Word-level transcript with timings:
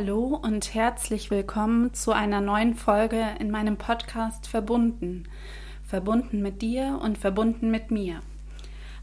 Hallo 0.00 0.38
und 0.40 0.74
herzlich 0.74 1.28
willkommen 1.28 1.92
zu 1.92 2.12
einer 2.12 2.40
neuen 2.40 2.76
Folge 2.76 3.20
in 3.40 3.50
meinem 3.50 3.76
Podcast 3.76 4.46
Verbunden. 4.46 5.24
Verbunden 5.82 6.40
mit 6.40 6.62
dir 6.62 7.00
und 7.02 7.18
verbunden 7.18 7.72
mit 7.72 7.90
mir. 7.90 8.20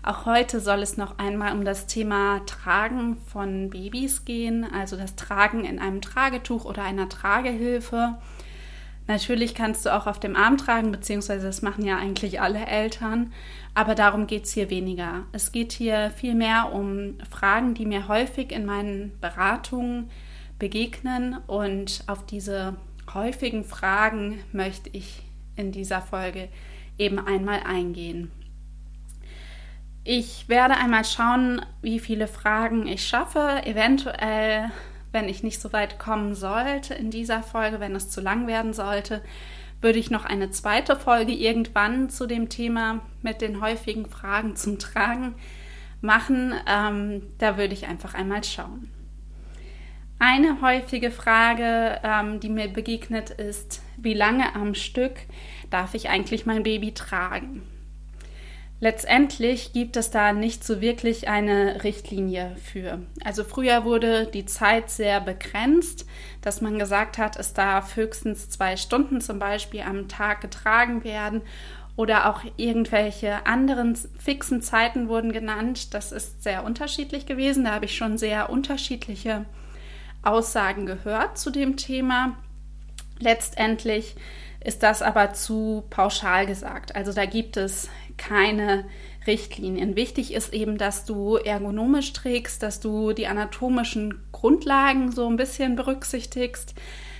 Auch 0.04 0.26
heute 0.26 0.62
soll 0.62 0.82
es 0.82 0.96
noch 0.96 1.18
einmal 1.18 1.52
um 1.52 1.66
das 1.66 1.88
Thema 1.88 2.46
Tragen 2.46 3.18
von 3.28 3.72
Babys 3.72 4.24
gehen, 4.24 4.66
also 4.74 4.96
das 4.96 5.18
Tragen 5.18 5.66
in 5.66 5.80
einem 5.80 6.00
Tragetuch 6.00 6.64
oder 6.64 6.84
einer 6.84 7.10
Tragehilfe. 7.10 8.16
Natürlich 9.06 9.54
kannst 9.54 9.86
du 9.86 9.94
auch 9.94 10.08
auf 10.08 10.22
dem 10.22 10.38
Arm 10.38 10.56
tragen, 10.56 10.94
beziehungsweise 10.94 11.46
das 11.46 11.62
machen 11.62 11.84
ja 11.84 11.98
eigentlich 11.98 12.40
alle 12.40 12.66
Eltern, 12.68 13.34
aber 13.74 13.96
darum 13.96 14.28
geht 14.28 14.46
es 14.46 14.54
hier 14.54 14.70
weniger. 14.70 15.24
Es 15.34 15.52
geht 15.52 15.74
hier 15.74 16.10
vielmehr 16.16 16.72
um 16.72 17.18
Fragen, 17.30 17.74
die 17.74 17.86
mir 17.86 18.08
häufig 18.08 18.54
in 18.54 18.66
meinen 18.66 19.12
Beratungen 19.20 20.10
begegnen 20.60 21.38
und 21.48 22.04
auf 22.08 22.26
diese 22.26 22.76
häufigen 23.14 23.64
Fragen 23.64 24.40
möchte 24.52 24.90
ich 24.94 25.24
in 25.56 25.72
dieser 25.72 26.02
Folge 26.02 26.50
eben 26.98 27.20
einmal 27.20 27.62
eingehen. 27.66 28.32
Ich 30.04 30.48
werde 30.48 30.76
einmal 30.78 31.04
schauen, 31.04 31.66
wie 31.82 32.00
viele 32.00 32.28
Fragen 32.28 32.88
ich 32.88 33.08
schaffe, 33.08 33.62
eventuell 33.66 34.72
wenn 35.12 35.30
ich 35.30 35.44
nicht 35.44 35.62
so 35.62 35.72
weit 35.72 35.98
kommen 35.98 36.36
sollte 36.36 36.94
in 36.94 37.10
dieser 37.10 37.42
Folge, 37.42 37.80
wenn 37.80 37.96
es 37.96 38.10
zu 38.10 38.22
lang 38.22 38.48
werden 38.48 38.74
sollte, 38.74 39.22
würde 39.82 39.98
ich 39.98 40.12
noch 40.12 40.26
eine 40.26 40.52
zweite 40.52 40.96
Folge 40.96 41.32
irgendwann 41.32 42.10
zu 42.10 42.28
dem 42.28 42.50
Thema 42.50 43.00
mit 43.22 43.42
den 43.42 43.62
häufigen 43.62 44.08
Fragen 44.08 44.56
zum 44.56 44.78
Tragen 44.78 45.36
machen. 46.02 46.54
Ähm, 46.68 47.24
da 47.38 47.58
würde 47.58 47.74
ich 47.74 47.88
einfach 47.88 48.14
einmal 48.14 48.44
schauen. 48.44 48.92
Eine 50.18 50.62
häufige 50.62 51.12
Frage, 51.12 52.00
ähm, 52.04 52.40
die 52.40 52.50
mir 52.50 52.70
begegnet, 52.70 53.32
ist, 53.32 53.82
wie 53.98 54.14
lange 54.14 54.56
am 54.56 54.74
Stück 54.74 55.14
darf 55.70 55.94
ich 55.94 56.10
eigentlich 56.10 56.46
mein 56.46 56.64
Baby 56.64 56.94
tragen? 56.94 57.64
Letztendlich 58.80 59.74
gibt 59.74 59.98
es 59.98 60.12
da 60.12 60.32
nicht 60.32 60.64
so 60.64 60.80
wirklich 60.80 61.28
eine 61.28 61.84
Richtlinie 61.84 62.56
für. 62.62 63.00
Also 63.24 63.44
früher 63.44 63.84
wurde 63.84 64.28
die 64.28 64.46
Zeit 64.46 64.90
sehr 64.90 65.22
begrenzt, 65.22 66.06
dass 66.42 66.62
man 66.62 66.78
gesagt 66.78 67.18
hat, 67.18 67.38
es 67.38 67.54
darf 67.54 67.96
höchstens 67.96 68.50
zwei 68.50 68.78
Stunden 68.78 69.22
zum 69.22 69.40
Beispiel 69.40 69.82
am 69.82 70.08
Tag 70.08 70.42
getragen 70.42 71.04
werden 71.04 71.42
oder 71.96 72.30
auch 72.30 72.42
irgendwelche 72.58 73.46
anderen 73.46 73.96
fixen 74.20 74.62
Zeiten 74.62 75.08
wurden 75.08 75.32
genannt. 75.32 75.94
Das 75.94 76.12
ist 76.12 76.44
sehr 76.44 76.66
unterschiedlich 76.66 77.26
gewesen. 77.26 77.66
Da 77.66 77.74
habe 77.74 77.86
ich 77.86 77.96
schon 77.96 78.18
sehr 78.18 78.50
unterschiedliche 78.50 79.46
Aussagen 80.26 80.86
gehört 80.86 81.38
zu 81.38 81.52
dem 81.52 81.78
Thema. 81.78 82.36
Letztendlich 83.20 84.16
ist 84.64 84.84
das 84.84 85.02
aber 85.02 85.34
zu 85.34 85.84
pauschal 85.90 86.46
gesagt. 86.46 86.96
Also 86.96 87.14
da 87.14 87.26
gibt 87.26 87.56
es 87.56 87.90
keine 88.18 88.86
Richtlinien. 89.28 89.96
Wichtig 89.96 90.34
ist 90.34 90.54
eben, 90.54 90.78
dass 90.78 91.06
du 91.06 91.36
ergonomisch 91.38 92.14
trägst, 92.14 92.64
dass 92.64 92.80
du 92.80 93.14
die 93.14 93.28
anatomischen 93.28 94.24
Grundlagen 94.32 95.12
so 95.12 95.28
ein 95.28 95.38
bisschen 95.38 95.76
berücksichtigst. 95.76 96.74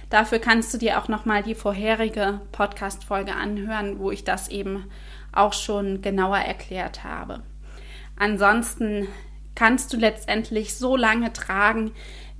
Dafür 0.10 0.40
kannst 0.40 0.74
du 0.74 0.78
dir 0.78 1.00
auch 1.00 1.08
noch 1.08 1.26
mal 1.26 1.44
die 1.44 1.56
vorherige 1.56 2.42
Podcast 2.52 3.04
Folge 3.04 3.34
anhören, 3.36 4.00
wo 4.00 4.12
ich 4.12 4.24
das 4.24 4.48
eben 4.50 4.86
auch 5.32 5.54
schon 5.54 6.02
genauer 6.02 6.38
erklärt 6.38 7.04
habe. 7.04 7.42
Ansonsten 8.18 9.08
kannst 9.56 9.92
du 9.94 9.98
letztendlich 9.98 10.76
so 10.76 10.96
lange 10.96 11.34
tragen, 11.34 11.92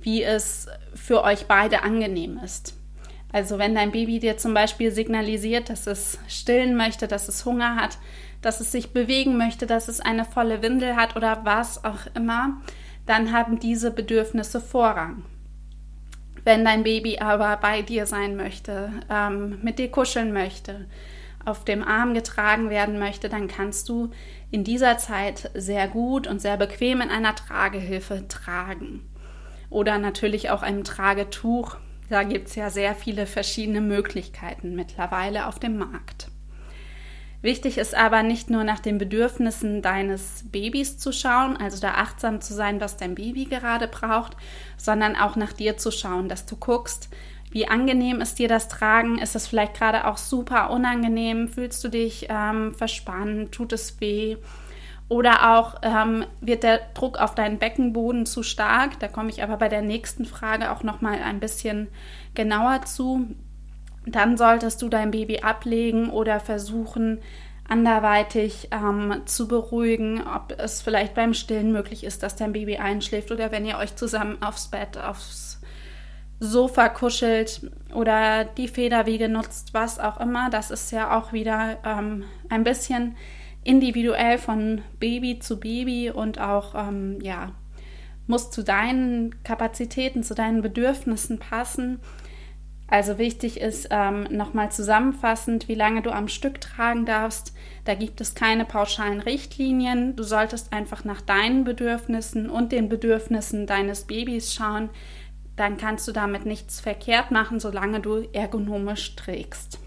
wie 0.06 0.22
es 0.22 0.68
für 0.94 1.24
euch 1.24 1.46
beide 1.46 1.82
angenehm 1.82 2.38
ist. 2.42 2.78
Also 3.32 3.58
wenn 3.58 3.74
dein 3.74 3.90
Baby 3.90 4.20
dir 4.20 4.38
zum 4.38 4.54
Beispiel 4.54 4.92
signalisiert, 4.92 5.68
dass 5.68 5.88
es 5.88 6.20
stillen 6.28 6.76
möchte, 6.76 7.08
dass 7.08 7.26
es 7.26 7.44
Hunger 7.44 7.74
hat, 7.74 7.98
dass 8.40 8.60
es 8.60 8.70
sich 8.70 8.92
bewegen 8.92 9.36
möchte, 9.36 9.66
dass 9.66 9.88
es 9.88 10.00
eine 10.00 10.24
volle 10.24 10.62
Windel 10.62 10.94
hat 10.94 11.16
oder 11.16 11.40
was 11.42 11.84
auch 11.84 12.06
immer, 12.14 12.62
dann 13.04 13.32
haben 13.32 13.58
diese 13.58 13.90
Bedürfnisse 13.90 14.60
Vorrang. 14.60 15.24
Wenn 16.44 16.64
dein 16.64 16.84
Baby 16.84 17.18
aber 17.18 17.56
bei 17.56 17.82
dir 17.82 18.06
sein 18.06 18.36
möchte, 18.36 18.92
ähm, 19.10 19.58
mit 19.62 19.80
dir 19.80 19.90
kuscheln 19.90 20.32
möchte, 20.32 20.86
auf 21.44 21.64
dem 21.64 21.82
Arm 21.82 22.14
getragen 22.14 22.70
werden 22.70 23.00
möchte, 23.00 23.28
dann 23.28 23.48
kannst 23.48 23.88
du 23.88 24.10
in 24.52 24.62
dieser 24.62 24.98
Zeit 24.98 25.50
sehr 25.54 25.88
gut 25.88 26.28
und 26.28 26.40
sehr 26.40 26.56
bequem 26.56 27.00
in 27.00 27.10
einer 27.10 27.34
Tragehilfe 27.34 28.28
tragen. 28.28 29.02
Oder 29.70 29.98
natürlich 29.98 30.50
auch 30.50 30.62
einem 30.62 30.84
Tragetuch. 30.84 31.76
Da 32.08 32.22
gibt 32.22 32.48
es 32.48 32.54
ja 32.54 32.70
sehr 32.70 32.94
viele 32.94 33.26
verschiedene 33.26 33.80
Möglichkeiten 33.80 34.74
mittlerweile 34.74 35.46
auf 35.46 35.58
dem 35.58 35.76
Markt. 35.78 36.28
Wichtig 37.42 37.78
ist 37.78 37.94
aber 37.94 38.22
nicht 38.22 38.50
nur 38.50 38.64
nach 38.64 38.80
den 38.80 38.98
Bedürfnissen 38.98 39.82
deines 39.82 40.44
Babys 40.50 40.98
zu 40.98 41.12
schauen, 41.12 41.56
also 41.56 41.80
da 41.80 41.92
achtsam 41.92 42.40
zu 42.40 42.54
sein, 42.54 42.80
was 42.80 42.96
dein 42.96 43.14
Baby 43.14 43.44
gerade 43.44 43.88
braucht, 43.88 44.36
sondern 44.76 45.14
auch 45.16 45.36
nach 45.36 45.52
dir 45.52 45.76
zu 45.76 45.90
schauen, 45.90 46.28
dass 46.28 46.46
du 46.46 46.56
guckst, 46.56 47.08
wie 47.50 47.68
angenehm 47.68 48.20
ist 48.20 48.38
dir 48.38 48.48
das 48.48 48.68
Tragen? 48.68 49.18
Ist 49.18 49.36
es 49.36 49.46
vielleicht 49.46 49.74
gerade 49.74 50.06
auch 50.06 50.16
super 50.16 50.70
unangenehm? 50.70 51.48
Fühlst 51.48 51.82
du 51.84 51.88
dich 51.88 52.26
ähm, 52.28 52.74
verspannt? 52.74 53.52
Tut 53.52 53.72
es 53.72 54.00
weh? 54.00 54.36
Oder 55.08 55.56
auch 55.56 55.76
ähm, 55.82 56.24
wird 56.40 56.64
der 56.64 56.80
Druck 56.94 57.18
auf 57.18 57.34
deinen 57.34 57.58
Beckenboden 57.58 58.26
zu 58.26 58.42
stark? 58.42 58.98
Da 58.98 59.08
komme 59.08 59.30
ich 59.30 59.42
aber 59.42 59.56
bei 59.56 59.68
der 59.68 59.82
nächsten 59.82 60.24
Frage 60.24 60.72
auch 60.72 60.82
noch 60.82 61.00
mal 61.00 61.22
ein 61.22 61.38
bisschen 61.38 61.88
genauer 62.34 62.82
zu 62.86 63.36
dann 64.06 64.36
solltest 64.36 64.80
du 64.80 64.88
dein 64.88 65.10
Baby 65.10 65.40
ablegen 65.40 66.10
oder 66.10 66.40
versuchen, 66.40 67.18
anderweitig 67.68 68.68
ähm, 68.70 69.22
zu 69.26 69.48
beruhigen, 69.48 70.22
ob 70.24 70.54
es 70.58 70.80
vielleicht 70.80 71.14
beim 71.14 71.34
Stillen 71.34 71.72
möglich 71.72 72.04
ist, 72.04 72.22
dass 72.22 72.36
dein 72.36 72.52
Baby 72.52 72.76
einschläft 72.76 73.32
oder 73.32 73.50
wenn 73.50 73.66
ihr 73.66 73.78
euch 73.78 73.96
zusammen 73.96 74.40
aufs 74.40 74.68
Bett, 74.68 74.96
aufs 74.96 75.60
Sofa 76.38 76.88
kuschelt 76.88 77.68
oder 77.92 78.44
die 78.44 78.68
Federwiege 78.68 79.28
nutzt, 79.28 79.74
was 79.74 79.98
auch 79.98 80.20
immer. 80.20 80.48
Das 80.50 80.70
ist 80.70 80.92
ja 80.92 81.18
auch 81.18 81.32
wieder 81.32 81.78
ähm, 81.84 82.24
ein 82.48 82.62
bisschen 82.62 83.16
individuell 83.66 84.38
von 84.38 84.82
Baby 85.00 85.38
zu 85.40 85.58
Baby 85.58 86.10
und 86.10 86.40
auch, 86.40 86.74
ähm, 86.74 87.18
ja, 87.20 87.52
muss 88.26 88.50
zu 88.50 88.62
deinen 88.62 89.42
Kapazitäten, 89.42 90.22
zu 90.22 90.34
deinen 90.34 90.62
Bedürfnissen 90.62 91.38
passen. 91.38 92.00
Also 92.88 93.18
wichtig 93.18 93.60
ist 93.60 93.88
ähm, 93.90 94.28
nochmal 94.30 94.70
zusammenfassend, 94.70 95.66
wie 95.68 95.74
lange 95.74 96.02
du 96.02 96.10
am 96.10 96.28
Stück 96.28 96.60
tragen 96.60 97.04
darfst. 97.04 97.52
Da 97.84 97.94
gibt 97.94 98.20
es 98.20 98.36
keine 98.36 98.64
pauschalen 98.64 99.20
Richtlinien. 99.20 100.14
Du 100.14 100.22
solltest 100.22 100.72
einfach 100.72 101.04
nach 101.04 101.20
deinen 101.20 101.64
Bedürfnissen 101.64 102.48
und 102.48 102.70
den 102.70 102.88
Bedürfnissen 102.88 103.66
deines 103.66 104.04
Babys 104.04 104.54
schauen. 104.54 104.90
Dann 105.56 105.78
kannst 105.78 106.06
du 106.06 106.12
damit 106.12 106.46
nichts 106.46 106.80
verkehrt 106.80 107.32
machen, 107.32 107.58
solange 107.58 108.00
du 108.00 108.28
ergonomisch 108.32 109.16
trägst. 109.16 109.80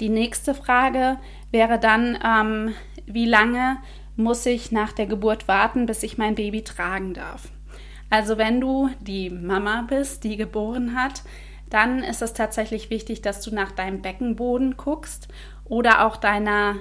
Die 0.00 0.08
nächste 0.08 0.54
Frage 0.54 1.18
wäre 1.50 1.78
dann, 1.78 2.18
ähm, 2.24 2.74
wie 3.06 3.26
lange 3.26 3.78
muss 4.16 4.44
ich 4.46 4.72
nach 4.72 4.92
der 4.92 5.06
Geburt 5.06 5.48
warten, 5.48 5.86
bis 5.86 6.02
ich 6.02 6.18
mein 6.18 6.34
Baby 6.34 6.62
tragen 6.62 7.14
darf? 7.14 7.48
Also 8.10 8.38
wenn 8.38 8.60
du 8.60 8.90
die 9.00 9.30
Mama 9.30 9.84
bist, 9.88 10.24
die 10.24 10.36
geboren 10.36 10.94
hat, 10.94 11.22
dann 11.70 12.04
ist 12.04 12.22
es 12.22 12.32
tatsächlich 12.32 12.90
wichtig, 12.90 13.22
dass 13.22 13.40
du 13.40 13.54
nach 13.54 13.72
deinem 13.72 14.02
Beckenboden 14.02 14.76
guckst 14.76 15.28
oder 15.64 16.06
auch 16.06 16.16
deiner 16.16 16.76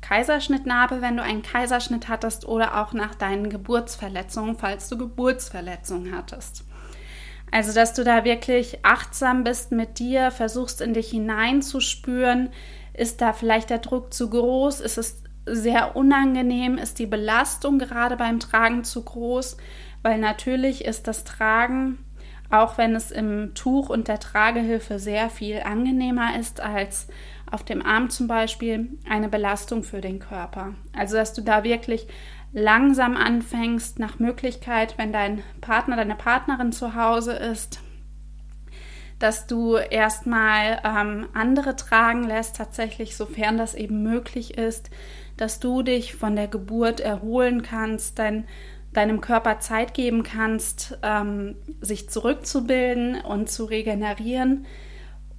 Kaiserschnittnarbe, 0.00 1.02
wenn 1.02 1.16
du 1.16 1.22
einen 1.22 1.42
Kaiserschnitt 1.42 2.08
hattest, 2.08 2.46
oder 2.46 2.80
auch 2.80 2.92
nach 2.92 3.14
deinen 3.14 3.50
Geburtsverletzungen, 3.50 4.56
falls 4.56 4.88
du 4.88 4.96
Geburtsverletzungen 4.96 6.16
hattest. 6.16 6.64
Also, 7.50 7.72
dass 7.72 7.94
du 7.94 8.04
da 8.04 8.24
wirklich 8.24 8.84
achtsam 8.84 9.44
bist 9.44 9.72
mit 9.72 9.98
dir, 9.98 10.30
versuchst 10.30 10.80
in 10.80 10.94
dich 10.94 11.10
hineinzuspüren, 11.10 12.50
ist 12.92 13.20
da 13.20 13.32
vielleicht 13.32 13.70
der 13.70 13.78
Druck 13.78 14.12
zu 14.12 14.30
groß, 14.30 14.80
ist 14.80 14.98
es 14.98 15.22
sehr 15.46 15.96
unangenehm, 15.96 16.78
ist 16.78 16.98
die 16.98 17.06
Belastung 17.06 17.78
gerade 17.78 18.16
beim 18.16 18.40
Tragen 18.40 18.84
zu 18.84 19.02
groß, 19.02 19.56
weil 20.02 20.18
natürlich 20.18 20.84
ist 20.84 21.08
das 21.08 21.24
Tragen, 21.24 21.98
auch 22.50 22.78
wenn 22.78 22.94
es 22.94 23.10
im 23.10 23.54
Tuch 23.54 23.88
und 23.88 24.08
der 24.08 24.20
Tragehilfe 24.20 24.98
sehr 24.98 25.30
viel 25.30 25.60
angenehmer 25.60 26.38
ist 26.38 26.60
als 26.60 27.08
auf 27.50 27.64
dem 27.64 27.84
Arm 27.84 28.10
zum 28.10 28.28
Beispiel, 28.28 28.98
eine 29.08 29.28
Belastung 29.28 29.82
für 29.82 30.00
den 30.00 30.18
Körper. 30.18 30.74
Also 30.96 31.16
dass 31.16 31.32
du 31.32 31.42
da 31.42 31.64
wirklich 31.64 32.06
langsam 32.52 33.16
anfängst, 33.16 33.98
nach 33.98 34.18
Möglichkeit, 34.18 34.98
wenn 34.98 35.12
dein 35.12 35.42
Partner, 35.60 35.96
deine 35.96 36.16
Partnerin 36.16 36.72
zu 36.72 36.94
Hause 36.94 37.32
ist, 37.32 37.80
dass 39.18 39.46
du 39.46 39.76
erstmal 39.76 40.80
ähm, 40.84 41.28
andere 41.34 41.76
tragen 41.76 42.24
lässt, 42.24 42.56
tatsächlich, 42.56 43.16
sofern 43.16 43.58
das 43.58 43.74
eben 43.74 44.02
möglich 44.02 44.56
ist, 44.56 44.90
dass 45.36 45.60
du 45.60 45.82
dich 45.82 46.14
von 46.14 46.36
der 46.36 46.48
Geburt 46.48 47.00
erholen 47.00 47.62
kannst, 47.62 48.18
dein 48.18 48.46
deinem 48.92 49.20
Körper 49.20 49.60
Zeit 49.60 49.94
geben 49.94 50.22
kannst, 50.22 50.98
ähm, 51.02 51.56
sich 51.80 52.08
zurückzubilden 52.10 53.20
und 53.20 53.48
zu 53.48 53.64
regenerieren. 53.64 54.66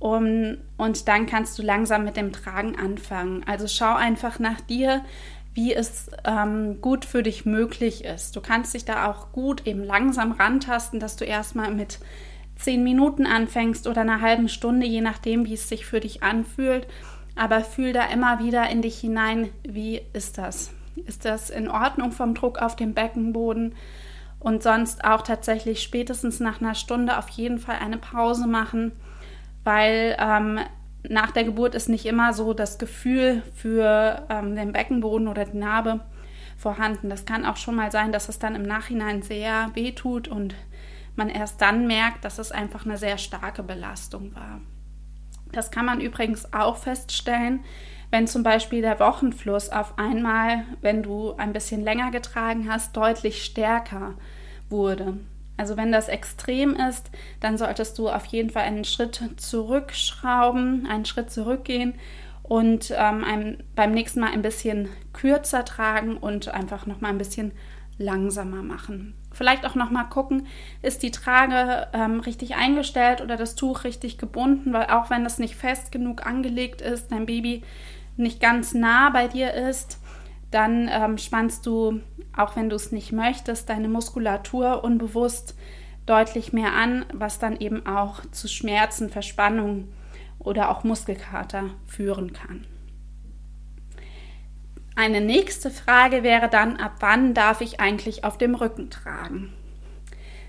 Um, 0.01 0.57
und 0.77 1.07
dann 1.07 1.27
kannst 1.27 1.59
du 1.59 1.62
langsam 1.62 2.03
mit 2.03 2.18
dem 2.18 2.31
Tragen 2.31 2.75
anfangen. 2.75 3.44
Also 3.45 3.68
schau 3.68 3.94
einfach 3.94 4.39
nach 4.39 4.59
dir, 4.59 5.06
wie 5.53 5.75
es 5.75 6.09
ähm, 6.25 6.81
gut 6.81 7.06
für 7.06 7.21
dich 7.21 7.45
möglich 7.45 8.03
ist. 8.03 8.36
Du 8.36 8.42
kannst 8.42 8.74
dich 8.74 8.83
da 8.83 9.06
auch 9.06 9.31
gut 9.31 9.68
eben 9.68 9.83
langsam 9.83 10.31
rantasten, 10.31 11.00
dass 11.00 11.18
du 11.18 11.25
erstmal 11.25 11.71
mit 11.71 12.00
zehn 12.56 12.83
Minuten 12.83 13.27
anfängst 13.27 13.86
oder 13.86 14.01
einer 14.01 14.21
halben 14.21 14.50
Stunde, 14.50 14.88
je 14.88 15.01
nachdem, 15.01 15.45
wie 15.45 15.53
es 15.53 15.69
sich 15.69 15.86
für 15.86 16.00
dich 16.00 16.24
anfühlt. 16.24 16.88
Aber 17.36 17.62
fühl 17.62 17.94
da 17.94 18.06
immer 18.06 18.39
wieder 18.39 18.68
in 18.71 18.81
dich 18.81 19.00
hinein, 19.00 19.50
wie 19.62 20.01
ist 20.13 20.39
das? 20.39 20.74
Ist 21.06 21.25
das 21.25 21.51
in 21.51 21.69
Ordnung 21.69 22.12
vom 22.12 22.33
Druck 22.33 22.57
auf 22.57 22.75
dem 22.75 22.95
Beckenboden? 22.95 23.75
Und 24.39 24.63
sonst 24.63 25.06
auch 25.06 25.21
tatsächlich 25.21 25.83
spätestens 25.83 26.39
nach 26.39 26.59
einer 26.59 26.74
Stunde 26.74 27.19
auf 27.19 27.30
jeden 27.30 27.59
Fall 27.59 27.77
eine 27.80 28.00
Pause 28.00 28.48
machen, 28.48 28.94
weil 29.63 30.15
ähm, 30.19 30.59
nach 31.07 31.31
der 31.31 31.43
Geburt 31.43 31.75
ist 31.75 31.89
nicht 31.89 32.05
immer 32.05 32.33
so 32.33 32.53
das 32.53 32.77
Gefühl 32.77 33.43
für 33.55 34.25
ähm, 34.29 34.55
den 34.55 34.71
Beckenboden 34.71 35.27
oder 35.27 35.45
die 35.45 35.57
Narbe 35.57 36.01
vorhanden. 36.57 37.09
Das 37.09 37.25
kann 37.25 37.45
auch 37.45 37.57
schon 37.57 37.75
mal 37.75 37.91
sein, 37.91 38.11
dass 38.11 38.29
es 38.29 38.39
dann 38.39 38.55
im 38.55 38.63
Nachhinein 38.63 39.21
sehr 39.21 39.71
weh 39.73 39.91
tut 39.91 40.27
und 40.27 40.55
man 41.15 41.29
erst 41.29 41.61
dann 41.61 41.87
merkt, 41.87 42.23
dass 42.23 42.39
es 42.39 42.51
einfach 42.51 42.85
eine 42.85 42.97
sehr 42.97 43.17
starke 43.17 43.63
Belastung 43.63 44.33
war. 44.35 44.61
Das 45.51 45.71
kann 45.71 45.85
man 45.85 45.99
übrigens 45.99 46.53
auch 46.53 46.77
feststellen, 46.77 47.61
wenn 48.09 48.27
zum 48.27 48.43
Beispiel 48.43 48.81
der 48.81 48.99
Wochenfluss 48.99 49.69
auf 49.69 49.97
einmal, 49.97 50.65
wenn 50.81 51.03
du 51.03 51.33
ein 51.33 51.53
bisschen 51.53 51.81
länger 51.83 52.11
getragen 52.11 52.69
hast, 52.69 52.95
deutlich 52.95 53.43
stärker 53.43 54.15
wurde. 54.69 55.17
Also 55.61 55.77
wenn 55.77 55.91
das 55.91 56.07
extrem 56.07 56.75
ist, 56.75 57.11
dann 57.39 57.55
solltest 57.55 57.99
du 57.99 58.09
auf 58.09 58.25
jeden 58.25 58.49
Fall 58.49 58.63
einen 58.63 58.83
Schritt 58.83 59.21
zurückschrauben, 59.37 60.87
einen 60.87 61.05
Schritt 61.05 61.29
zurückgehen 61.29 61.93
und 62.41 62.91
ähm, 62.97 63.23
ein, 63.23 63.63
beim 63.75 63.91
nächsten 63.91 64.21
Mal 64.21 64.31
ein 64.31 64.41
bisschen 64.41 64.89
kürzer 65.13 65.63
tragen 65.63 66.17
und 66.17 66.47
einfach 66.47 66.87
noch 66.87 66.99
mal 66.99 67.09
ein 67.09 67.19
bisschen 67.19 67.51
langsamer 67.99 68.63
machen. 68.63 69.13
Vielleicht 69.33 69.63
auch 69.67 69.75
noch 69.75 69.91
mal 69.91 70.05
gucken, 70.05 70.47
ist 70.81 71.03
die 71.03 71.11
Trage 71.11 71.89
ähm, 71.93 72.21
richtig 72.21 72.55
eingestellt 72.55 73.21
oder 73.21 73.37
das 73.37 73.53
Tuch 73.53 73.83
richtig 73.83 74.17
gebunden, 74.17 74.73
weil 74.73 74.87
auch 74.87 75.11
wenn 75.11 75.23
das 75.23 75.37
nicht 75.37 75.55
fest 75.55 75.91
genug 75.91 76.25
angelegt 76.25 76.81
ist, 76.81 77.11
dein 77.11 77.27
Baby 77.27 77.61
nicht 78.17 78.39
ganz 78.39 78.73
nah 78.73 79.11
bei 79.11 79.27
dir 79.27 79.53
ist, 79.53 80.00
dann 80.51 80.89
ähm, 80.92 81.18
spannst 81.18 81.65
du, 81.65 82.01
auch 82.36 82.56
wenn 82.56 82.69
du 82.69 82.75
es 82.75 82.92
nicht 82.92 83.12
möchtest, 83.12 83.69
deine 83.69 83.88
Muskulatur 83.88 84.83
unbewusst 84.83 85.56
deutlich 86.06 86.51
mehr 86.51 86.74
an, 86.74 87.06
was 87.13 87.39
dann 87.39 87.57
eben 87.59 87.86
auch 87.86 88.21
zu 88.31 88.48
Schmerzen, 88.48 89.09
Verspannung 89.09 89.88
oder 90.39 90.69
auch 90.69 90.83
Muskelkater 90.83 91.69
führen 91.88 92.33
kann. 92.33 92.65
Eine 94.95 95.21
nächste 95.21 95.71
Frage 95.71 96.21
wäre 96.21 96.50
dann, 96.50 96.77
ab 96.77 96.95
wann 97.00 97.33
darf 97.33 97.62
ich 97.62 97.80
eigentlich 97.80 98.25
auf 98.25 98.38
dem 98.38 98.56
Rücken 98.56 98.89
tragen? 98.89 99.53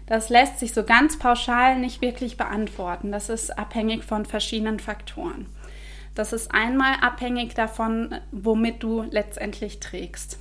Das 0.07 0.31
lässt 0.31 0.59
sich 0.59 0.75
so 0.75 0.83
ganz 0.83 1.19
pauschal 1.19 1.79
nicht 1.79 2.03
wirklich 2.03 2.37
beantworten. 2.37 3.13
Das 3.13 3.29
ist 3.29 3.57
abhängig 3.57 4.05
von 4.05 4.27
verschiedenen 4.27 4.81
Faktoren. 4.81 5.47
Das 6.14 6.32
ist 6.32 6.53
einmal 6.53 6.94
abhängig 7.00 7.55
davon, 7.55 8.14
womit 8.31 8.82
du 8.82 9.03
letztendlich 9.03 9.81
trägst. 9.81 10.38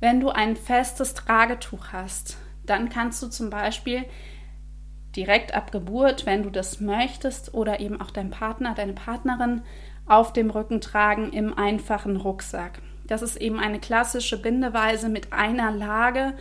Wenn 0.00 0.20
du 0.20 0.28
ein 0.28 0.56
festes 0.56 1.14
Tragetuch 1.14 1.88
hast, 1.92 2.36
dann 2.66 2.90
kannst 2.90 3.22
du 3.22 3.28
zum 3.28 3.48
Beispiel 3.48 4.04
direkt 5.14 5.54
ab 5.54 5.72
Geburt, 5.72 6.26
wenn 6.26 6.42
du 6.42 6.50
das 6.50 6.80
möchtest, 6.80 7.54
oder 7.54 7.80
eben 7.80 8.00
auch 8.00 8.10
dein 8.10 8.30
Partner, 8.30 8.74
deine 8.74 8.92
Partnerin 8.92 9.62
auf 10.04 10.32
dem 10.32 10.50
Rücken 10.50 10.80
tragen 10.80 11.32
im 11.32 11.56
einfachen 11.56 12.16
Rucksack. 12.16 12.82
Das 13.06 13.22
ist 13.22 13.36
eben 13.36 13.58
eine 13.58 13.80
klassische 13.80 14.40
Bindeweise 14.40 15.08
mit 15.08 15.32
einer 15.32 15.70
Lage 15.70 16.34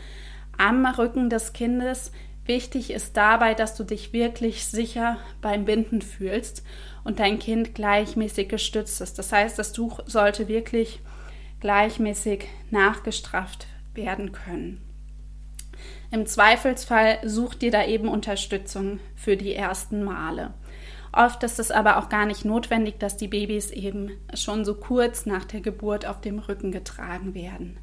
am 0.57 0.86
Rücken 0.86 1.30
des 1.30 1.54
Kindes. 1.54 2.12
Wichtig 2.45 2.92
ist 2.92 3.18
dabei, 3.18 3.56
dass 3.56 3.75
du 3.75 3.83
dich 3.83 4.13
wirklich 4.13 4.65
sicher 4.65 5.18
beim 5.42 5.65
Binden 5.65 6.01
fühlst 6.01 6.63
und 7.03 7.19
dein 7.19 7.39
Kind 7.39 7.74
gleichmäßig 7.74 8.50
gestützt 8.50 9.01
ist. 9.01 9.18
Das 9.18 9.31
heißt, 9.31 9.57
das 9.57 9.74
Tuch 9.74 10.00
sollte 10.06 10.47
wirklich 10.47 11.00
gleichmäßig 11.59 12.45
nachgestrafft 12.69 13.65
werden 13.95 14.31
können. 14.31 14.81
Im 16.12 16.27
Zweifelsfall 16.27 17.18
such 17.24 17.56
dir 17.56 17.71
da 17.71 17.83
eben 17.86 18.07
Unterstützung 18.07 19.00
für 19.15 19.38
die 19.38 19.56
ersten 19.56 20.03
Male. 20.03 20.53
Oft 21.12 21.44
ist 21.44 21.59
es 21.59 21.71
aber 21.71 21.97
auch 21.97 22.09
gar 22.09 22.25
nicht 22.25 22.45
notwendig, 22.45 23.00
dass 23.00 23.18
die 23.18 23.27
Babys 23.27 23.71
eben 23.71 24.12
schon 24.33 24.65
so 24.65 24.75
kurz 24.75 25.25
nach 25.25 25.45
der 25.45 25.62
Geburt 25.62 26.06
auf 26.06 26.21
dem 26.21 26.39
Rücken 26.39 26.71
getragen 26.71 27.33
werden. 27.33 27.80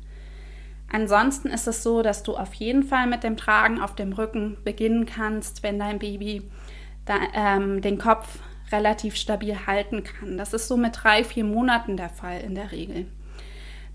Ansonsten 0.93 1.49
ist 1.49 1.67
es 1.67 1.83
so, 1.83 2.03
dass 2.03 2.23
du 2.23 2.37
auf 2.37 2.53
jeden 2.55 2.83
Fall 2.83 3.07
mit 3.07 3.25
dem 3.25 3.39
Tragen 3.39 3.81
auf 3.81 3.95
dem 3.95 4.13
Rücken 4.13 4.59
beginnen 4.63 5.07
kannst, 5.07 5.63
wenn 5.63 5.79
dein 5.79 5.99
Baby 5.99 6.43
da, 7.07 7.15
ähm, 7.35 7.81
den 7.81 7.97
Kopf 7.97 8.41
relativ 8.71 9.17
stabil 9.17 9.67
halten 9.67 10.05
kann. 10.05 10.37
Das 10.37 10.53
ist 10.53 10.69
so 10.69 10.77
mit 10.77 11.03
drei, 11.03 11.25
vier 11.25 11.45
Monaten 11.45 11.97
der 11.97 12.11
Fall 12.11 12.41
in 12.41 12.55
der 12.55 12.73
Regel. 12.73 13.07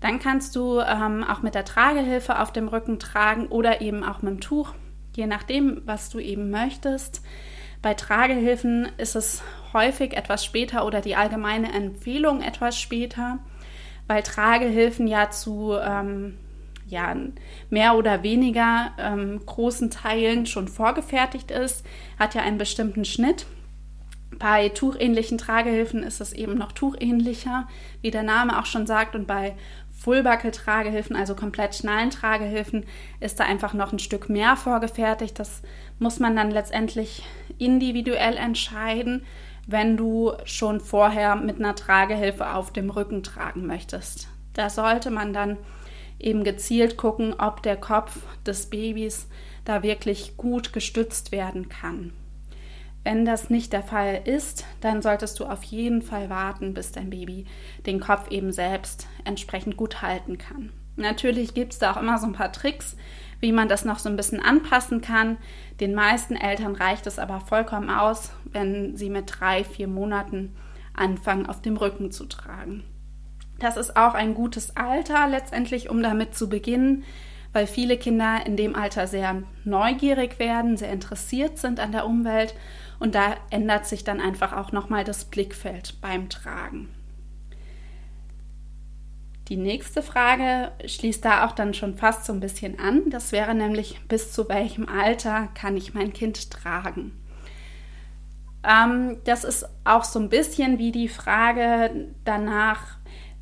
Dann 0.00 0.18
kannst 0.18 0.56
du 0.56 0.80
ähm, 0.80 1.24
auch 1.24 1.42
mit 1.42 1.54
der 1.54 1.64
Tragehilfe 1.64 2.40
auf 2.40 2.52
dem 2.52 2.68
Rücken 2.68 2.98
tragen 2.98 3.46
oder 3.46 3.80
eben 3.80 4.02
auch 4.02 4.22
mit 4.22 4.34
dem 4.34 4.40
Tuch, 4.40 4.74
je 5.14 5.26
nachdem, 5.26 5.82
was 5.84 6.10
du 6.10 6.18
eben 6.18 6.50
möchtest. 6.50 7.22
Bei 7.80 7.94
Tragehilfen 7.94 8.88
ist 8.98 9.14
es 9.14 9.42
häufig 9.72 10.16
etwas 10.16 10.44
später 10.44 10.84
oder 10.84 11.00
die 11.00 11.14
allgemeine 11.14 11.72
Empfehlung 11.72 12.42
etwas 12.42 12.78
später, 12.78 13.38
weil 14.08 14.22
Tragehilfen 14.22 15.06
ja 15.06 15.30
zu 15.30 15.76
ähm, 15.80 16.38
ja, 16.88 17.14
mehr 17.70 17.96
oder 17.96 18.22
weniger 18.22 18.92
ähm, 18.98 19.40
großen 19.44 19.90
Teilen 19.90 20.46
schon 20.46 20.68
vorgefertigt 20.68 21.50
ist, 21.50 21.84
hat 22.18 22.34
ja 22.34 22.42
einen 22.42 22.58
bestimmten 22.58 23.04
Schnitt 23.04 23.46
bei 24.38 24.68
tuchähnlichen 24.68 25.38
Tragehilfen 25.38 26.02
ist 26.02 26.20
es 26.20 26.32
eben 26.32 26.56
noch 26.56 26.72
tuchähnlicher, 26.72 27.66
wie 28.02 28.10
der 28.10 28.22
Name 28.22 28.58
auch 28.58 28.66
schon 28.66 28.86
sagt. 28.86 29.14
Und 29.14 29.26
bei 29.26 29.56
Fullbuckle-Tragehilfen, 29.92 31.16
also 31.16 31.34
komplett 31.34 31.74
Schnallentragehilfen, 31.74 32.84
ist 33.20 33.40
da 33.40 33.44
einfach 33.44 33.74
noch 33.74 33.92
ein 33.92 33.98
Stück 33.98 34.28
mehr 34.28 34.56
vorgefertigt. 34.56 35.38
Das 35.38 35.62
muss 35.98 36.20
man 36.20 36.36
dann 36.36 36.50
letztendlich 36.50 37.24
individuell 37.58 38.36
entscheiden, 38.36 39.24
wenn 39.66 39.96
du 39.96 40.32
schon 40.44 40.80
vorher 40.80 41.36
mit 41.36 41.58
einer 41.58 41.74
Tragehilfe 41.74 42.54
auf 42.54 42.72
dem 42.72 42.90
Rücken 42.90 43.22
tragen 43.22 43.66
möchtest. 43.66 44.28
Da 44.54 44.70
sollte 44.70 45.10
man 45.10 45.32
dann 45.32 45.56
eben 46.18 46.44
gezielt 46.44 46.96
gucken, 46.96 47.34
ob 47.38 47.62
der 47.62 47.76
Kopf 47.76 48.18
des 48.44 48.66
Babys 48.66 49.28
da 49.64 49.82
wirklich 49.82 50.36
gut 50.36 50.72
gestützt 50.72 51.32
werden 51.32 51.68
kann. 51.68 52.12
Wenn 53.04 53.24
das 53.24 53.48
nicht 53.48 53.72
der 53.72 53.82
Fall 53.82 54.20
ist, 54.24 54.64
dann 54.80 55.00
solltest 55.02 55.40
du 55.40 55.46
auf 55.46 55.62
jeden 55.64 56.02
Fall 56.02 56.28
warten, 56.28 56.74
bis 56.74 56.92
dein 56.92 57.10
Baby 57.10 57.46
den 57.86 58.00
Kopf 58.00 58.30
eben 58.30 58.52
selbst 58.52 59.06
entsprechend 59.24 59.76
gut 59.76 60.02
halten 60.02 60.36
kann. 60.36 60.72
Natürlich 60.96 61.54
gibt 61.54 61.72
es 61.72 61.78
da 61.78 61.92
auch 61.92 61.96
immer 61.96 62.18
so 62.18 62.26
ein 62.26 62.32
paar 62.32 62.52
Tricks, 62.52 62.96
wie 63.40 63.52
man 63.52 63.68
das 63.68 63.84
noch 63.84 64.00
so 64.00 64.08
ein 64.08 64.16
bisschen 64.16 64.42
anpassen 64.42 65.00
kann. 65.00 65.38
Den 65.80 65.94
meisten 65.94 66.34
Eltern 66.34 66.74
reicht 66.74 67.06
es 67.06 67.18
aber 67.18 67.40
vollkommen 67.40 67.88
aus, 67.88 68.32
wenn 68.44 68.96
sie 68.96 69.08
mit 69.08 69.32
drei, 69.38 69.62
vier 69.64 69.86
Monaten 69.86 70.56
anfangen, 70.92 71.46
auf 71.46 71.62
dem 71.62 71.76
Rücken 71.76 72.10
zu 72.10 72.26
tragen. 72.26 72.82
Das 73.58 73.76
ist 73.76 73.96
auch 73.96 74.14
ein 74.14 74.34
gutes 74.34 74.76
Alter 74.76 75.26
letztendlich, 75.28 75.90
um 75.90 76.02
damit 76.02 76.34
zu 76.34 76.48
beginnen, 76.48 77.04
weil 77.52 77.66
viele 77.66 77.96
Kinder 77.96 78.44
in 78.46 78.56
dem 78.56 78.76
Alter 78.76 79.06
sehr 79.06 79.42
neugierig 79.64 80.38
werden, 80.38 80.76
sehr 80.76 80.92
interessiert 80.92 81.58
sind 81.58 81.80
an 81.80 81.92
der 81.92 82.06
Umwelt 82.06 82.54
und 83.00 83.14
da 83.14 83.36
ändert 83.50 83.86
sich 83.86 84.04
dann 84.04 84.20
einfach 84.20 84.52
auch 84.52 84.72
nochmal 84.72 85.04
das 85.04 85.24
Blickfeld 85.24 86.00
beim 86.00 86.28
Tragen. 86.28 86.88
Die 89.48 89.56
nächste 89.56 90.02
Frage 90.02 90.72
schließt 90.84 91.24
da 91.24 91.46
auch 91.46 91.52
dann 91.52 91.72
schon 91.72 91.96
fast 91.96 92.26
so 92.26 92.34
ein 92.34 92.40
bisschen 92.40 92.78
an. 92.78 93.08
Das 93.08 93.32
wäre 93.32 93.54
nämlich, 93.54 93.98
bis 94.06 94.30
zu 94.30 94.46
welchem 94.50 94.86
Alter 94.86 95.48
kann 95.54 95.76
ich 95.76 95.94
mein 95.94 96.12
Kind 96.12 96.50
tragen? 96.50 97.12
Ähm, 98.62 99.18
das 99.24 99.44
ist 99.44 99.66
auch 99.84 100.04
so 100.04 100.18
ein 100.18 100.28
bisschen 100.28 100.78
wie 100.78 100.92
die 100.92 101.08
Frage 101.08 102.08
danach, 102.24 102.97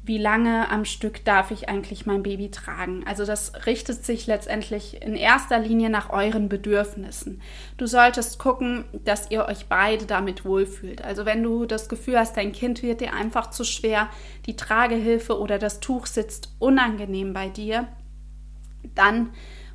wie 0.07 0.19
lange 0.19 0.71
am 0.71 0.85
Stück 0.85 1.25
darf 1.25 1.51
ich 1.51 1.69
eigentlich 1.69 2.07
mein 2.07 2.23
Baby 2.23 2.51
tragen. 2.51 3.05
Also 3.07 3.25
das 3.25 3.67
richtet 3.67 4.05
sich 4.05 4.29
letztendlich 4.29 5.03
in 5.03 5.17
erster 5.17 5.59
Linie 5.59 5.91
nach 5.91 6.11
euren 6.11 6.49
Bedürfnissen. 6.49 7.43
Du 7.77 7.87
solltest 7.87 8.39
gucken, 8.39 8.85
dass 9.05 9.33
ihr 9.33 9.47
euch 9.47 9.67
beide 9.67 10.07
damit 10.07 10.45
wohlfühlt. 10.45 11.03
Also 11.05 11.27
wenn 11.27 11.43
du 11.43 11.67
das 11.67 11.89
Gefühl 11.89 12.19
hast, 12.19 12.37
dein 12.37 12.53
Kind 12.53 12.85
wird 12.85 13.01
dir 13.01 13.15
einfach 13.15 13.51
zu 13.51 13.65
schwer, 13.65 14.09
die 14.47 14.55
Tragehilfe 14.55 15.39
oder 15.39 15.59
das 15.59 15.81
Tuch 15.81 16.07
sitzt 16.07 16.55
unangenehm 16.61 17.33
bei 17.33 17.49
dir, 17.49 17.89
dann 18.95 19.31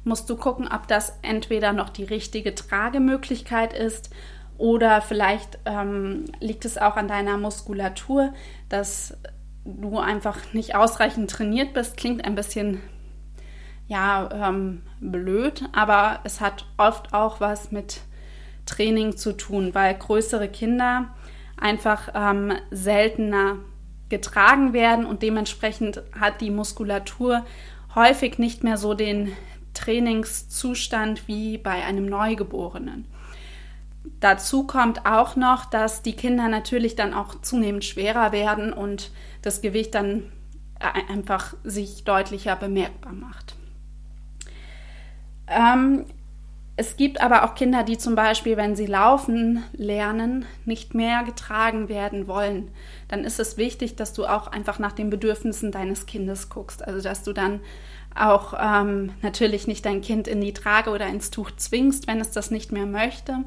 musst 0.05 0.29
du 0.29 0.37
gucken, 0.37 0.69
ob 0.73 0.87
das 0.87 1.19
entweder 1.23 1.73
noch 1.73 1.89
die 1.89 2.05
richtige 2.05 2.55
Tragemöglichkeit 2.55 3.73
ist 3.73 4.09
oder 4.57 5.01
vielleicht 5.01 5.59
ähm, 5.65 6.25
liegt 6.39 6.65
es 6.65 6.77
auch 6.77 6.95
an 6.95 7.07
deiner 7.07 7.37
Muskulatur, 7.37 8.33
dass 8.69 9.17
du 9.65 9.99
einfach 9.99 10.37
nicht 10.53 10.75
ausreichend 10.75 11.29
trainiert 11.29 11.73
bist. 11.73 11.97
Klingt 11.97 12.25
ein 12.25 12.35
bisschen 12.35 12.81
ja 13.87 14.29
ähm, 14.49 14.83
blöd, 14.99 15.63
aber 15.73 16.21
es 16.23 16.39
hat 16.39 16.65
oft 16.77 17.13
auch 17.13 17.41
was 17.41 17.71
mit 17.71 18.01
Training 18.65 19.17
zu 19.17 19.33
tun, 19.33 19.75
weil 19.75 19.93
größere 19.95 20.47
Kinder 20.47 21.13
einfach 21.57 22.09
ähm, 22.15 22.53
seltener 22.71 23.57
getragen 24.09 24.73
werden 24.73 25.05
und 25.05 25.21
dementsprechend 25.21 26.01
hat 26.19 26.41
die 26.41 26.51
Muskulatur 26.51 27.45
häufig 27.95 28.39
nicht 28.39 28.63
mehr 28.63 28.77
so 28.77 28.93
den 28.93 29.31
Trainingszustand 29.73 31.27
wie 31.27 31.57
bei 31.57 31.83
einem 31.83 32.05
Neugeborenen. 32.05 33.05
Dazu 34.19 34.65
kommt 34.65 35.05
auch 35.05 35.35
noch, 35.35 35.65
dass 35.65 36.01
die 36.01 36.15
Kinder 36.15 36.47
natürlich 36.47 36.95
dann 36.95 37.13
auch 37.13 37.41
zunehmend 37.41 37.85
schwerer 37.85 38.31
werden 38.31 38.73
und 38.73 39.11
das 39.41 39.61
Gewicht 39.61 39.95
dann 39.95 40.23
einfach 40.79 41.53
sich 41.63 42.03
deutlicher 42.03 42.55
bemerkbar 42.55 43.13
macht. 43.13 43.55
Ähm, 45.47 46.05
es 46.77 46.97
gibt 46.97 47.21
aber 47.21 47.43
auch 47.43 47.53
Kinder, 47.53 47.83
die 47.83 47.97
zum 47.97 48.15
Beispiel, 48.15 48.57
wenn 48.57 48.75
sie 48.75 48.87
laufen 48.87 49.63
lernen, 49.73 50.45
nicht 50.65 50.95
mehr 50.95 51.23
getragen 51.23 51.89
werden 51.89 52.27
wollen. 52.27 52.71
Dann 53.07 53.23
ist 53.23 53.39
es 53.39 53.57
wichtig, 53.57 53.95
dass 53.97 54.13
du 54.13 54.25
auch 54.25 54.47
einfach 54.47 54.79
nach 54.79 54.93
den 54.93 55.09
Bedürfnissen 55.09 55.71
deines 55.71 56.05
Kindes 56.05 56.49
guckst. 56.49 56.83
Also 56.87 57.01
dass 57.01 57.23
du 57.23 57.33
dann 57.33 57.59
auch 58.15 58.53
ähm, 58.59 59.13
natürlich 59.21 59.67
nicht 59.67 59.85
dein 59.85 60.01
Kind 60.01 60.27
in 60.27 60.41
die 60.41 60.53
Trage 60.53 60.89
oder 60.89 61.07
ins 61.07 61.29
Tuch 61.29 61.51
zwingst, 61.51 62.07
wenn 62.07 62.19
es 62.19 62.31
das 62.31 62.51
nicht 62.51 62.71
mehr 62.71 62.85
möchte. 62.85 63.43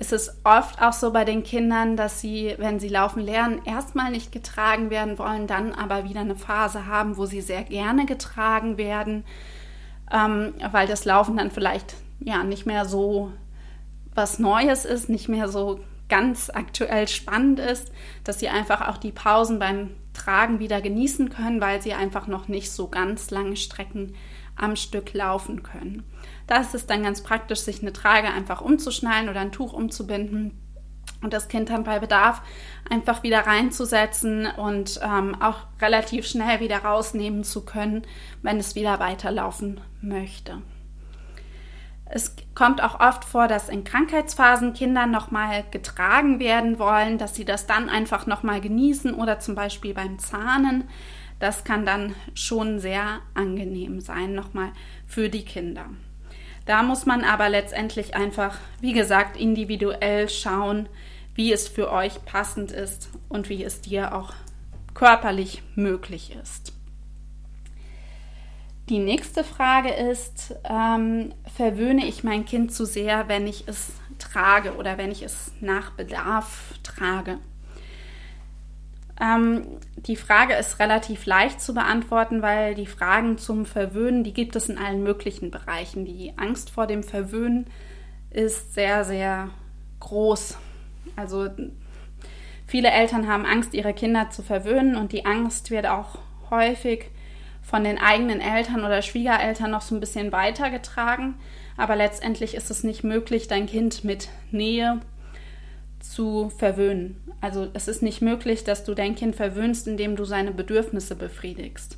Es 0.00 0.12
ist 0.12 0.32
oft 0.44 0.80
auch 0.80 0.92
so 0.92 1.10
bei 1.10 1.24
den 1.24 1.42
Kindern, 1.42 1.96
dass 1.96 2.20
sie, 2.20 2.54
wenn 2.58 2.78
sie 2.78 2.88
laufen 2.88 3.20
lernen, 3.20 3.62
erstmal 3.64 4.12
nicht 4.12 4.30
getragen 4.30 4.90
werden 4.90 5.18
wollen, 5.18 5.48
dann 5.48 5.72
aber 5.72 6.04
wieder 6.04 6.20
eine 6.20 6.36
Phase 6.36 6.86
haben, 6.86 7.16
wo 7.16 7.26
sie 7.26 7.40
sehr 7.40 7.64
gerne 7.64 8.06
getragen 8.06 8.78
werden, 8.78 9.24
ähm, 10.12 10.54
weil 10.70 10.86
das 10.86 11.04
Laufen 11.04 11.36
dann 11.36 11.50
vielleicht 11.50 11.96
ja 12.20 12.44
nicht 12.44 12.64
mehr 12.64 12.84
so 12.84 13.32
was 14.14 14.38
Neues 14.38 14.84
ist, 14.84 15.08
nicht 15.08 15.28
mehr 15.28 15.48
so 15.48 15.80
ganz 16.08 16.48
aktuell 16.48 17.08
spannend 17.08 17.58
ist, 17.58 17.90
dass 18.22 18.38
sie 18.38 18.48
einfach 18.48 18.86
auch 18.86 18.98
die 18.98 19.12
Pausen 19.12 19.58
beim 19.58 19.90
Tragen 20.14 20.60
wieder 20.60 20.80
genießen 20.80 21.28
können, 21.28 21.60
weil 21.60 21.82
sie 21.82 21.94
einfach 21.94 22.28
noch 22.28 22.46
nicht 22.46 22.70
so 22.70 22.86
ganz 22.86 23.32
lange 23.32 23.56
Strecken 23.56 24.14
am 24.58 24.76
Stück 24.76 25.12
laufen 25.14 25.62
können. 25.62 26.04
Da 26.46 26.58
ist 26.58 26.90
dann 26.90 27.02
ganz 27.02 27.22
praktisch, 27.22 27.60
sich 27.60 27.82
eine 27.82 27.92
Trage 27.92 28.28
einfach 28.28 28.60
umzuschnallen 28.60 29.28
oder 29.28 29.40
ein 29.40 29.52
Tuch 29.52 29.72
umzubinden 29.72 30.60
und 31.22 31.32
das 31.32 31.48
Kind 31.48 31.70
dann 31.70 31.84
bei 31.84 31.98
Bedarf 31.98 32.42
einfach 32.88 33.22
wieder 33.22 33.40
reinzusetzen 33.40 34.46
und 34.46 35.00
ähm, 35.02 35.40
auch 35.40 35.66
relativ 35.80 36.26
schnell 36.26 36.60
wieder 36.60 36.78
rausnehmen 36.78 37.44
zu 37.44 37.64
können, 37.64 38.06
wenn 38.42 38.58
es 38.58 38.74
wieder 38.74 39.00
weiterlaufen 39.00 39.80
möchte. 40.00 40.62
Es 42.10 42.34
kommt 42.54 42.82
auch 42.82 43.00
oft 43.00 43.24
vor, 43.24 43.48
dass 43.48 43.68
in 43.68 43.84
Krankheitsphasen 43.84 44.72
Kinder 44.72 45.06
nochmal 45.06 45.64
getragen 45.70 46.38
werden 46.40 46.78
wollen, 46.78 47.18
dass 47.18 47.34
sie 47.34 47.44
das 47.44 47.66
dann 47.66 47.90
einfach 47.90 48.26
nochmal 48.26 48.62
genießen 48.62 49.12
oder 49.12 49.40
zum 49.40 49.54
Beispiel 49.54 49.92
beim 49.92 50.18
Zahnen. 50.18 50.88
Das 51.38 51.64
kann 51.64 51.86
dann 51.86 52.14
schon 52.34 52.80
sehr 52.80 53.20
angenehm 53.34 54.00
sein, 54.00 54.34
nochmal 54.34 54.72
für 55.06 55.28
die 55.28 55.44
Kinder. 55.44 55.86
Da 56.66 56.82
muss 56.82 57.06
man 57.06 57.24
aber 57.24 57.48
letztendlich 57.48 58.14
einfach, 58.14 58.58
wie 58.80 58.92
gesagt, 58.92 59.36
individuell 59.36 60.28
schauen, 60.28 60.88
wie 61.34 61.52
es 61.52 61.68
für 61.68 61.90
euch 61.90 62.24
passend 62.24 62.72
ist 62.72 63.08
und 63.28 63.48
wie 63.48 63.62
es 63.62 63.80
dir 63.80 64.14
auch 64.14 64.34
körperlich 64.92 65.62
möglich 65.76 66.36
ist. 66.42 66.72
Die 68.88 68.98
nächste 68.98 69.44
Frage 69.44 69.90
ist, 69.90 70.54
ähm, 70.64 71.34
verwöhne 71.54 72.06
ich 72.06 72.24
mein 72.24 72.44
Kind 72.44 72.72
zu 72.72 72.86
sehr, 72.86 73.28
wenn 73.28 73.46
ich 73.46 73.68
es 73.68 73.92
trage 74.18 74.76
oder 74.76 74.98
wenn 74.98 75.12
ich 75.12 75.22
es 75.22 75.52
nach 75.60 75.92
Bedarf 75.92 76.74
trage? 76.82 77.38
Ähm, 79.20 79.78
die 79.96 80.16
Frage 80.16 80.54
ist 80.54 80.78
relativ 80.78 81.26
leicht 81.26 81.60
zu 81.60 81.74
beantworten, 81.74 82.40
weil 82.42 82.74
die 82.74 82.86
Fragen 82.86 83.38
zum 83.38 83.66
Verwöhnen, 83.66 84.22
die 84.22 84.32
gibt 84.32 84.54
es 84.54 84.68
in 84.68 84.78
allen 84.78 85.02
möglichen 85.02 85.50
Bereichen. 85.50 86.04
Die 86.04 86.34
Angst 86.36 86.70
vor 86.70 86.86
dem 86.86 87.02
Verwöhnen 87.02 87.66
ist 88.30 88.74
sehr, 88.74 89.04
sehr 89.04 89.50
groß. 90.00 90.56
Also 91.16 91.48
viele 92.66 92.90
Eltern 92.90 93.26
haben 93.26 93.44
Angst, 93.44 93.74
ihre 93.74 93.94
Kinder 93.94 94.30
zu 94.30 94.42
verwöhnen 94.42 94.96
und 94.96 95.12
die 95.12 95.26
Angst 95.26 95.70
wird 95.70 95.86
auch 95.86 96.18
häufig 96.50 97.10
von 97.62 97.84
den 97.84 97.98
eigenen 97.98 98.40
Eltern 98.40 98.84
oder 98.84 99.02
Schwiegereltern 99.02 99.70
noch 99.70 99.82
so 99.82 99.94
ein 99.94 100.00
bisschen 100.00 100.32
weitergetragen. 100.32 101.34
Aber 101.76 101.96
letztendlich 101.96 102.54
ist 102.54 102.70
es 102.70 102.84
nicht 102.84 103.04
möglich, 103.04 103.48
dein 103.48 103.66
Kind 103.66 104.04
mit 104.04 104.28
Nähe 104.50 105.00
zu 106.00 106.50
verwöhnen. 106.50 107.16
Also 107.40 107.68
es 107.74 107.88
ist 107.88 108.02
nicht 108.02 108.20
möglich, 108.20 108.64
dass 108.64 108.84
du 108.84 108.94
dein 108.94 109.14
Kind 109.14 109.36
verwöhnst, 109.36 109.86
indem 109.86 110.16
du 110.16 110.24
seine 110.24 110.52
Bedürfnisse 110.52 111.14
befriedigst. 111.14 111.96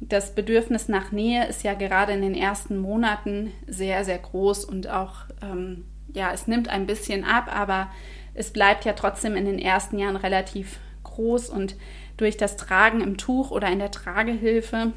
Das 0.00 0.34
Bedürfnis 0.34 0.88
nach 0.88 1.10
Nähe 1.10 1.46
ist 1.46 1.62
ja 1.62 1.74
gerade 1.74 2.12
in 2.12 2.22
den 2.22 2.34
ersten 2.34 2.76
Monaten 2.76 3.52
sehr, 3.66 4.04
sehr 4.04 4.18
groß 4.18 4.64
und 4.64 4.88
auch, 4.88 5.24
ähm, 5.42 5.84
ja, 6.12 6.32
es 6.32 6.46
nimmt 6.46 6.68
ein 6.68 6.86
bisschen 6.86 7.24
ab, 7.24 7.48
aber 7.54 7.90
es 8.34 8.50
bleibt 8.50 8.84
ja 8.84 8.92
trotzdem 8.92 9.36
in 9.36 9.46
den 9.46 9.58
ersten 9.58 9.98
Jahren 9.98 10.16
relativ 10.16 10.78
groß 11.02 11.48
und 11.48 11.76
durch 12.18 12.36
das 12.36 12.56
Tragen 12.56 13.00
im 13.00 13.16
Tuch 13.16 13.50
oder 13.50 13.68
in 13.68 13.78
der 13.78 13.90
Tragehilfe 13.90 14.92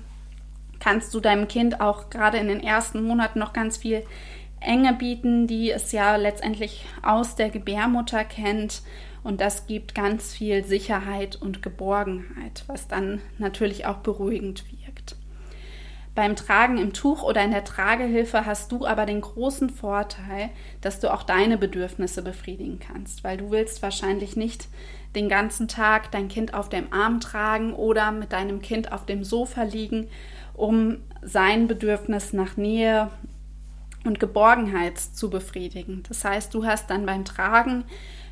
kannst 0.79 1.13
du 1.13 1.19
deinem 1.19 1.47
Kind 1.47 1.81
auch 1.81 2.09
gerade 2.09 2.37
in 2.37 2.47
den 2.47 2.61
ersten 2.61 3.03
Monaten 3.03 3.39
noch 3.39 3.53
ganz 3.53 3.77
viel 3.77 4.03
Enge 4.61 4.93
bieten, 4.93 5.47
die 5.47 5.71
es 5.71 5.91
ja 5.91 6.15
letztendlich 6.15 6.85
aus 7.01 7.35
der 7.35 7.49
Gebärmutter 7.49 8.23
kennt. 8.23 8.81
Und 9.23 9.41
das 9.41 9.67
gibt 9.67 9.95
ganz 9.95 10.33
viel 10.33 10.63
Sicherheit 10.63 11.35
und 11.35 11.61
Geborgenheit, 11.61 12.63
was 12.67 12.87
dann 12.87 13.21
natürlich 13.37 13.85
auch 13.85 13.97
beruhigend 13.97 14.63
wirkt. 14.71 15.15
Beim 16.15 16.35
Tragen 16.35 16.77
im 16.77 16.91
Tuch 16.91 17.23
oder 17.23 17.43
in 17.43 17.51
der 17.51 17.63
Tragehilfe 17.63 18.45
hast 18.45 18.71
du 18.71 18.85
aber 18.85 19.05
den 19.05 19.21
großen 19.21 19.69
Vorteil, 19.69 20.49
dass 20.81 20.99
du 20.99 21.13
auch 21.13 21.23
deine 21.23 21.57
Bedürfnisse 21.57 22.21
befriedigen 22.21 22.79
kannst, 22.79 23.23
weil 23.23 23.37
du 23.37 23.51
willst 23.51 23.81
wahrscheinlich 23.81 24.35
nicht 24.35 24.67
den 25.15 25.29
ganzen 25.29 25.67
Tag 25.67 26.11
dein 26.11 26.27
Kind 26.27 26.53
auf 26.53 26.67
dem 26.69 26.91
Arm 26.91 27.19
tragen 27.19 27.73
oder 27.73 28.11
mit 28.11 28.33
deinem 28.33 28.61
Kind 28.61 28.91
auf 28.91 29.05
dem 29.05 29.23
Sofa 29.23 29.63
liegen, 29.63 30.07
um 30.53 30.97
sein 31.21 31.67
Bedürfnis 31.67 32.33
nach 32.33 32.57
Nähe 32.57 33.09
und 34.05 34.19
Geborgenheit 34.19 34.97
zu 34.97 35.29
befriedigen. 35.29 36.03
Das 36.07 36.23
heißt, 36.23 36.53
du 36.53 36.65
hast 36.65 36.89
dann 36.89 37.05
beim 37.05 37.25
Tragen, 37.25 37.83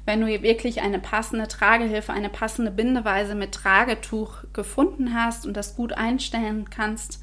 wenn 0.05 0.21
du 0.21 0.27
wirklich 0.41 0.81
eine 0.81 0.99
passende 0.99 1.47
Tragehilfe, 1.47 2.13
eine 2.13 2.29
passende 2.29 2.71
Bindeweise 2.71 3.35
mit 3.35 3.51
Tragetuch 3.51 4.43
gefunden 4.53 5.13
hast 5.13 5.45
und 5.45 5.57
das 5.57 5.75
gut 5.75 5.93
einstellen 5.93 6.69
kannst, 6.69 7.21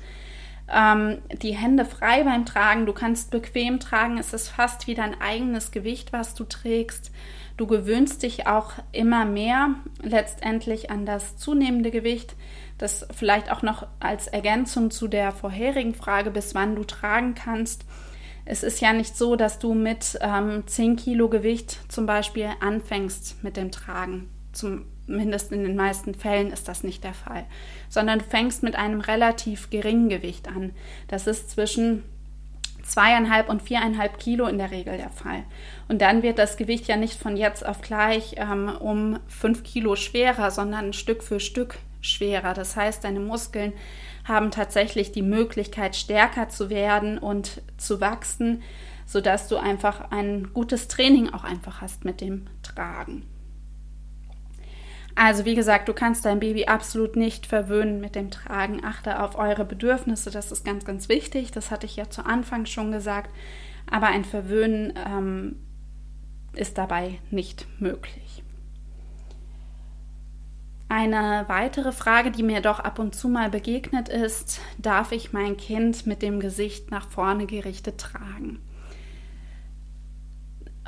ähm, 0.73 1.19
die 1.43 1.55
Hände 1.55 1.85
frei 1.85 2.25
beim 2.25 2.47
Tragen, 2.47 2.87
du 2.87 2.93
kannst 2.93 3.31
bequem 3.31 3.81
tragen, 3.81 4.19
es 4.19 4.33
ist 4.33 4.49
fast 4.49 4.87
wie 4.87 4.95
dein 4.95 5.21
eigenes 5.21 5.71
Gewicht, 5.71 6.13
was 6.13 6.35
du 6.35 6.45
trägst. 6.45 7.11
Du 7.57 7.67
gewöhnst 7.67 8.23
dich 8.23 8.47
auch 8.47 8.73
immer 8.93 9.25
mehr 9.25 9.71
letztendlich 10.03 10.91
an 10.91 11.07
das 11.07 11.37
zunehmende 11.37 11.91
Gewicht. 11.91 12.35
Das 12.79 13.07
vielleicht 13.15 13.53
auch 13.53 13.63
noch 13.63 13.87
als 14.01 14.27
Ergänzung 14.27 14.91
zu 14.91 15.07
der 15.07 15.31
vorherigen 15.31 15.95
Frage, 15.95 16.31
bis 16.31 16.55
wann 16.55 16.75
du 16.75 16.83
tragen 16.83 17.35
kannst. 17.35 17.85
Es 18.45 18.63
ist 18.63 18.81
ja 18.81 18.93
nicht 18.93 19.17
so, 19.17 19.37
dass 19.37 19.59
du 19.59 19.75
mit 19.75 20.19
ähm, 20.21 20.65
10 20.67 20.97
Kilo 20.97 21.29
Gewicht 21.29 21.81
zum 21.89 22.07
Beispiel 22.07 22.49
anfängst 22.61 23.43
mit 23.43 23.57
dem 23.57 23.71
Tragen. 23.71 24.29
Zumindest 24.53 25.51
in 25.51 25.65
den 25.65 25.77
meisten 25.77 26.15
Fällen 26.15 26.53
ist 26.53 26.69
das 26.69 26.85
nicht 26.85 27.05
der 27.05 27.15
Fall. 27.15 27.47
Sondern 27.89 28.19
du 28.19 28.25
fängst 28.25 28.63
mit 28.63 28.77
einem 28.77 29.01
relativ 29.01 29.71
geringen 29.71 30.09
Gewicht 30.09 30.49
an. 30.49 30.73
Das 31.09 31.27
ist 31.27 31.51
zwischen 31.51 32.03
zweieinhalb 32.85 33.49
und 33.49 33.63
viereinhalb 33.63 34.19
Kilo 34.19 34.47
in 34.47 34.59
der 34.59 34.71
Regel 34.71 34.99
der 34.99 35.11
Fall. 35.11 35.45
Und 35.89 36.03
dann 36.03 36.23
wird 36.23 36.39
das 36.39 36.59
Gewicht 36.59 36.87
ja 36.87 36.97
nicht 36.97 37.19
von 37.19 37.37
jetzt 37.37 37.65
auf 37.65 37.81
gleich 37.81 38.35
ähm, 38.37 38.69
um 38.79 39.19
fünf 39.27 39.65
Kilo 39.65 39.97
schwerer, 39.97 40.51
sondern 40.51 40.93
Stück 40.93 41.23
für 41.23 41.41
Stück 41.41 41.79
schwerer. 42.03 42.53
Das 42.53 42.77
heißt, 42.77 43.05
deine 43.05 43.21
Muskeln 43.21 43.73
haben 44.25 44.51
tatsächlich 44.51 45.13
die 45.13 45.23
Möglichkeit, 45.23 45.97
stärker 45.97 46.49
zu 46.49 46.71
werden 46.71 47.19
und 47.19 47.63
zu 47.77 48.01
wachsen, 48.01 48.63
sodass 49.07 49.49
du 49.49 49.57
einfach 49.57 50.11
ein 50.11 50.53
gutes 50.55 50.89
Training 50.89 51.31
auch 51.31 51.45
einfach 51.45 51.81
hast 51.81 52.05
mit 52.05 52.21
dem 52.21 52.47
Tragen. 52.63 53.27
Also 55.17 55.45
wie 55.45 55.55
gesagt, 55.55 55.89
du 55.89 55.93
kannst 55.93 56.25
dein 56.25 56.41
Baby 56.41 56.67
absolut 56.67 57.15
nicht 57.17 57.47
verwöhnen 57.47 58.01
mit 58.01 58.17
dem 58.17 58.31
Tragen. 58.31 58.85
Achte 58.85 59.23
auf 59.23 59.39
eure 59.39 59.65
Bedürfnisse, 59.65 60.31
das 60.31 60.51
ist 60.51 60.65
ganz, 60.65 60.85
ganz 60.85 61.09
wichtig. 61.09 61.53
Das 61.53 61.71
hatte 61.71 61.87
ich 61.87 61.97
ja 61.97 62.11
zu 62.11 62.27
Anfang 62.27 62.67
schon 62.67 62.91
gesagt. 62.91 63.31
Aber 63.89 64.09
ein 64.09 64.25
Verwöhnen 64.25 64.95
ähm, 65.07 65.57
ist 66.55 66.79
dabei 66.79 67.21
nicht 67.31 67.67
möglich. 67.81 68.44
Eine 70.97 71.47
weitere 71.49 71.91
Frage, 71.91 72.31
die 72.31 72.45
mir 72.45 72.61
doch 72.61 72.79
ab 72.79 73.01
und 73.01 73.17
zu 73.17 73.29
mal 73.29 73.51
begegnet 73.51 74.09
ist, 74.09 74.61
darf 74.79 75.11
ich 75.11 75.33
mein 75.33 75.57
Kind 75.57 76.07
mit 76.07 76.23
dem 76.23 76.39
Gesicht 76.39 76.93
nach 76.93 77.09
vorne 77.09 77.47
gerichtet 77.47 77.99
tragen? 77.99 78.61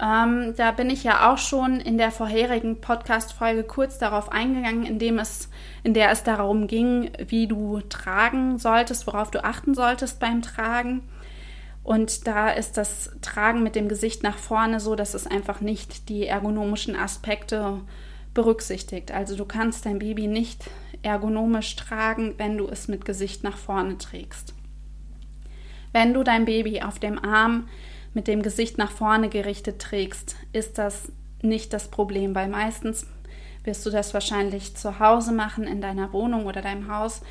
Ähm, 0.00 0.54
da 0.56 0.70
bin 0.70 0.90
ich 0.90 1.02
ja 1.02 1.28
auch 1.32 1.38
schon 1.38 1.80
in 1.80 1.98
der 1.98 2.12
vorherigen 2.12 2.80
Podcast-Folge 2.80 3.64
kurz 3.64 3.98
darauf 3.98 4.30
eingegangen, 4.30 4.86
indem 4.86 5.18
es, 5.18 5.50
in 5.82 5.92
der 5.92 6.12
es 6.12 6.22
darum 6.22 6.68
ging, 6.68 7.10
wie 7.26 7.48
du 7.48 7.80
tragen 7.80 8.58
solltest, 8.58 9.08
worauf 9.08 9.32
du 9.32 9.42
achten 9.42 9.74
solltest 9.74 10.20
beim 10.20 10.40
Tragen. 10.40 11.02
Und 11.82 12.28
da 12.28 12.50
ist 12.50 12.76
das 12.76 13.10
Tragen 13.22 13.64
mit 13.64 13.74
dem 13.74 13.88
Gesicht 13.88 14.22
nach 14.22 14.38
vorne 14.38 14.78
so, 14.78 14.94
dass 14.94 15.14
es 15.14 15.26
einfach 15.26 15.60
nicht 15.60 16.08
die 16.08 16.28
ergonomischen 16.28 16.94
Aspekte 16.94 17.80
berücksichtigt. 18.36 19.10
Also 19.10 19.34
du 19.34 19.44
kannst 19.44 19.86
dein 19.86 19.98
Baby 19.98 20.28
nicht 20.28 20.70
ergonomisch 21.02 21.74
tragen, 21.74 22.34
wenn 22.36 22.56
du 22.56 22.68
es 22.68 22.86
mit 22.86 23.04
Gesicht 23.04 23.42
nach 23.42 23.56
vorne 23.56 23.98
trägst. 23.98 24.54
Wenn 25.92 26.14
du 26.14 26.22
dein 26.22 26.44
Baby 26.44 26.82
auf 26.82 26.98
dem 26.98 27.18
Arm 27.18 27.68
mit 28.14 28.28
dem 28.28 28.42
Gesicht 28.42 28.78
nach 28.78 28.90
vorne 28.90 29.30
gerichtet 29.30 29.80
trägst, 29.80 30.36
ist 30.52 30.78
das 30.78 31.10
nicht 31.42 31.72
das 31.72 31.88
Problem, 31.88 32.34
weil 32.34 32.48
meistens 32.48 33.06
wirst 33.64 33.84
du 33.86 33.90
das 33.90 34.14
wahrscheinlich 34.14 34.76
zu 34.76 35.00
Hause 35.00 35.32
machen, 35.32 35.64
in 35.64 35.80
deiner 35.80 36.12
Wohnung 36.12 36.46
oder 36.46 36.60
deinem 36.60 36.92
Haus 36.92 37.22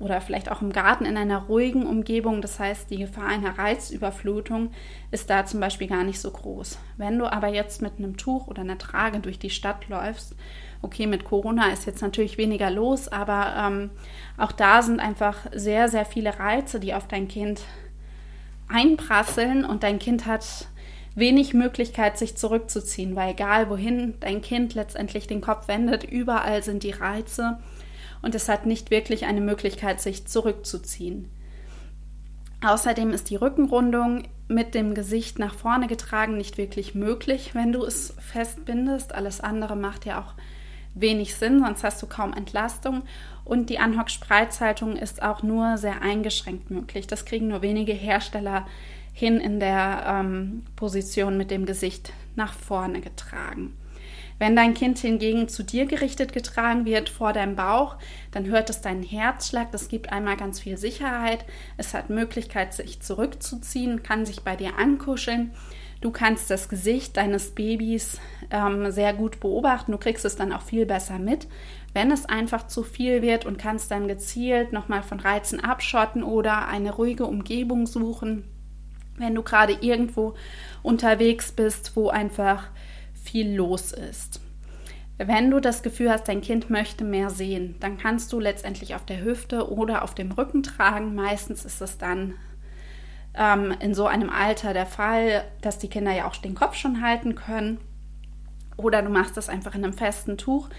oder 0.00 0.20
vielleicht 0.20 0.50
auch 0.50 0.62
im 0.62 0.72
Garten 0.72 1.04
in 1.04 1.16
einer 1.16 1.38
ruhigen 1.38 1.86
Umgebung. 1.86 2.42
Das 2.42 2.58
heißt, 2.58 2.90
die 2.90 2.98
Gefahr 2.98 3.26
einer 3.26 3.58
Reizüberflutung 3.58 4.70
ist 5.10 5.30
da 5.30 5.46
zum 5.46 5.60
Beispiel 5.60 5.86
gar 5.86 6.04
nicht 6.04 6.20
so 6.20 6.30
groß. 6.30 6.78
Wenn 6.96 7.18
du 7.18 7.30
aber 7.30 7.48
jetzt 7.48 7.82
mit 7.82 7.98
einem 7.98 8.16
Tuch 8.16 8.46
oder 8.46 8.62
einer 8.62 8.78
Trage 8.78 9.20
durch 9.20 9.38
die 9.38 9.50
Stadt 9.50 9.88
läufst, 9.88 10.34
okay, 10.82 11.06
mit 11.06 11.24
Corona 11.24 11.70
ist 11.70 11.86
jetzt 11.86 12.02
natürlich 12.02 12.38
weniger 12.38 12.70
los, 12.70 13.08
aber 13.08 13.54
ähm, 13.56 13.90
auch 14.36 14.52
da 14.52 14.82
sind 14.82 15.00
einfach 15.00 15.36
sehr, 15.52 15.88
sehr 15.88 16.04
viele 16.04 16.38
Reize, 16.38 16.80
die 16.80 16.94
auf 16.94 17.06
dein 17.06 17.28
Kind 17.28 17.62
einprasseln 18.68 19.64
und 19.64 19.82
dein 19.82 19.98
Kind 19.98 20.26
hat 20.26 20.68
wenig 21.14 21.54
Möglichkeit, 21.54 22.16
sich 22.18 22.36
zurückzuziehen, 22.36 23.16
weil 23.16 23.32
egal 23.32 23.68
wohin 23.68 24.14
dein 24.20 24.40
Kind 24.42 24.74
letztendlich 24.74 25.26
den 25.26 25.40
Kopf 25.40 25.68
wendet, 25.68 26.04
überall 26.04 26.62
sind 26.62 26.82
die 26.82 26.92
Reize 26.92 27.58
und 28.22 28.34
es 28.34 28.48
hat 28.48 28.66
nicht 28.66 28.90
wirklich 28.90 29.26
eine 29.26 29.40
Möglichkeit, 29.40 30.00
sich 30.00 30.26
zurückzuziehen. 30.26 31.28
Außerdem 32.62 33.10
ist 33.12 33.30
die 33.30 33.36
Rückenrundung 33.36 34.24
mit 34.48 34.74
dem 34.74 34.94
Gesicht 34.94 35.38
nach 35.38 35.54
vorne 35.54 35.86
getragen 35.86 36.36
nicht 36.36 36.58
wirklich 36.58 36.94
möglich, 36.94 37.54
wenn 37.54 37.72
du 37.72 37.84
es 37.84 38.14
festbindest. 38.18 39.14
Alles 39.14 39.40
andere 39.40 39.76
macht 39.76 40.04
ja 40.04 40.20
auch 40.20 40.34
wenig 40.94 41.36
Sinn, 41.36 41.60
sonst 41.60 41.84
hast 41.84 42.02
du 42.02 42.06
kaum 42.06 42.34
Entlastung. 42.34 43.02
Und 43.44 43.70
die 43.70 43.78
Anhock-Spreizhaltung 43.78 44.96
ist 44.96 45.22
auch 45.22 45.42
nur 45.42 45.78
sehr 45.78 46.02
eingeschränkt 46.02 46.70
möglich. 46.70 47.06
Das 47.06 47.24
kriegen 47.24 47.48
nur 47.48 47.62
wenige 47.62 47.92
Hersteller 47.92 48.66
hin 49.12 49.38
in 49.38 49.58
der 49.58 50.04
ähm, 50.06 50.66
Position 50.76 51.36
mit 51.38 51.50
dem 51.50 51.64
Gesicht 51.64 52.12
nach 52.36 52.52
vorne 52.52 53.00
getragen. 53.00 53.76
Wenn 54.40 54.56
dein 54.56 54.72
Kind 54.72 54.98
hingegen 54.98 55.48
zu 55.48 55.62
dir 55.62 55.84
gerichtet 55.84 56.32
getragen 56.32 56.86
wird 56.86 57.10
vor 57.10 57.34
deinem 57.34 57.56
Bauch, 57.56 57.96
dann 58.30 58.46
hört 58.46 58.70
es 58.70 58.80
deinen 58.80 59.02
Herzschlag. 59.02 59.70
Das 59.70 59.88
gibt 59.88 60.10
einmal 60.10 60.38
ganz 60.38 60.58
viel 60.58 60.78
Sicherheit. 60.78 61.44
Es 61.76 61.92
hat 61.92 62.08
Möglichkeit, 62.08 62.72
sich 62.72 63.02
zurückzuziehen, 63.02 64.02
kann 64.02 64.24
sich 64.24 64.40
bei 64.40 64.56
dir 64.56 64.78
ankuscheln. 64.78 65.52
Du 66.00 66.10
kannst 66.10 66.50
das 66.50 66.70
Gesicht 66.70 67.18
deines 67.18 67.54
Babys 67.54 68.18
ähm, 68.50 68.90
sehr 68.90 69.12
gut 69.12 69.40
beobachten. 69.40 69.92
Du 69.92 69.98
kriegst 69.98 70.24
es 70.24 70.36
dann 70.36 70.54
auch 70.54 70.62
viel 70.62 70.86
besser 70.86 71.18
mit. 71.18 71.46
Wenn 71.92 72.10
es 72.10 72.24
einfach 72.24 72.66
zu 72.66 72.82
viel 72.82 73.20
wird 73.20 73.44
und 73.44 73.58
kannst 73.58 73.90
dann 73.90 74.08
gezielt 74.08 74.72
nochmal 74.72 75.02
von 75.02 75.20
Reizen 75.20 75.60
abschotten 75.60 76.22
oder 76.22 76.66
eine 76.66 76.94
ruhige 76.94 77.26
Umgebung 77.26 77.86
suchen, 77.86 78.44
wenn 79.18 79.34
du 79.34 79.42
gerade 79.42 79.76
irgendwo 79.82 80.32
unterwegs 80.82 81.52
bist, 81.52 81.94
wo 81.94 82.08
einfach 82.08 82.68
viel 83.22 83.54
los 83.54 83.92
ist. 83.92 84.40
Wenn 85.18 85.50
du 85.50 85.60
das 85.60 85.82
Gefühl 85.82 86.10
hast, 86.10 86.28
dein 86.28 86.40
Kind 86.40 86.70
möchte 86.70 87.04
mehr 87.04 87.28
sehen, 87.28 87.76
dann 87.80 87.98
kannst 87.98 88.32
du 88.32 88.40
letztendlich 88.40 88.94
auf 88.94 89.04
der 89.04 89.22
Hüfte 89.22 89.70
oder 89.70 90.02
auf 90.02 90.14
dem 90.14 90.32
Rücken 90.32 90.62
tragen. 90.62 91.14
Meistens 91.14 91.66
ist 91.66 91.82
es 91.82 91.98
dann 91.98 92.34
ähm, 93.34 93.74
in 93.80 93.94
so 93.94 94.06
einem 94.06 94.30
Alter 94.30 94.72
der 94.72 94.86
Fall, 94.86 95.44
dass 95.60 95.78
die 95.78 95.88
Kinder 95.88 96.12
ja 96.12 96.26
auch 96.26 96.36
den 96.36 96.54
Kopf 96.54 96.74
schon 96.74 97.02
halten 97.02 97.34
können. 97.34 97.78
Oder 98.78 99.02
du 99.02 99.10
machst 99.10 99.36
das 99.36 99.50
einfach 99.50 99.74
in 99.74 99.84
einem 99.84 99.92
festen 99.92 100.38
Tuch. 100.38 100.70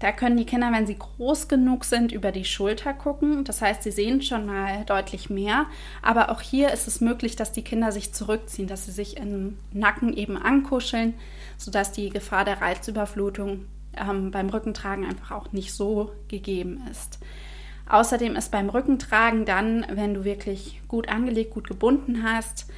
Da 0.00 0.12
können 0.12 0.38
die 0.38 0.46
Kinder, 0.46 0.72
wenn 0.72 0.86
sie 0.86 0.98
groß 0.98 1.46
genug 1.46 1.84
sind, 1.84 2.10
über 2.10 2.32
die 2.32 2.46
Schulter 2.46 2.94
gucken. 2.94 3.44
Das 3.44 3.60
heißt, 3.60 3.82
sie 3.82 3.90
sehen 3.90 4.22
schon 4.22 4.46
mal 4.46 4.84
deutlich 4.86 5.28
mehr. 5.28 5.66
Aber 6.00 6.30
auch 6.30 6.40
hier 6.40 6.72
ist 6.72 6.88
es 6.88 7.02
möglich, 7.02 7.36
dass 7.36 7.52
die 7.52 7.62
Kinder 7.62 7.92
sich 7.92 8.14
zurückziehen, 8.14 8.66
dass 8.66 8.86
sie 8.86 8.92
sich 8.92 9.18
im 9.18 9.58
Nacken 9.72 10.14
eben 10.14 10.38
ankuscheln, 10.38 11.14
sodass 11.58 11.92
die 11.92 12.08
Gefahr 12.08 12.46
der 12.46 12.62
Reizüberflutung 12.62 13.66
ähm, 13.94 14.30
beim 14.30 14.48
Rückentragen 14.48 15.04
einfach 15.04 15.32
auch 15.32 15.52
nicht 15.52 15.74
so 15.74 16.12
gegeben 16.28 16.82
ist. 16.90 17.18
Außerdem 17.86 18.36
ist 18.36 18.50
beim 18.50 18.70
Rückentragen 18.70 19.44
dann, 19.44 19.84
wenn 19.90 20.14
du 20.14 20.24
wirklich 20.24 20.80
gut 20.88 21.10
angelegt, 21.10 21.52
gut 21.52 21.68
gebunden 21.68 22.22
hast, 22.22 22.70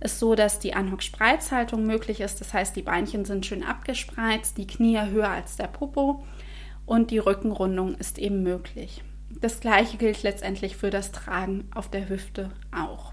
ist 0.00 0.18
so, 0.18 0.34
dass 0.34 0.58
die 0.58 0.74
Anhock-Spreizhaltung 0.74 1.86
möglich 1.86 2.20
ist. 2.20 2.42
Das 2.42 2.52
heißt, 2.52 2.76
die 2.76 2.82
Beinchen 2.82 3.24
sind 3.24 3.46
schön 3.46 3.62
abgespreizt, 3.62 4.58
die 4.58 4.66
Knie 4.66 5.00
höher 5.10 5.30
als 5.30 5.56
der 5.56 5.68
Popo 5.68 6.22
und 6.86 7.10
die 7.10 7.18
Rückenrundung 7.18 7.96
ist 7.96 8.18
eben 8.18 8.42
möglich. 8.42 9.02
Das 9.40 9.60
gleiche 9.60 9.98
gilt 9.98 10.22
letztendlich 10.22 10.76
für 10.76 10.90
das 10.90 11.12
Tragen 11.12 11.68
auf 11.74 11.90
der 11.90 12.08
Hüfte 12.08 12.50
auch. 12.74 13.12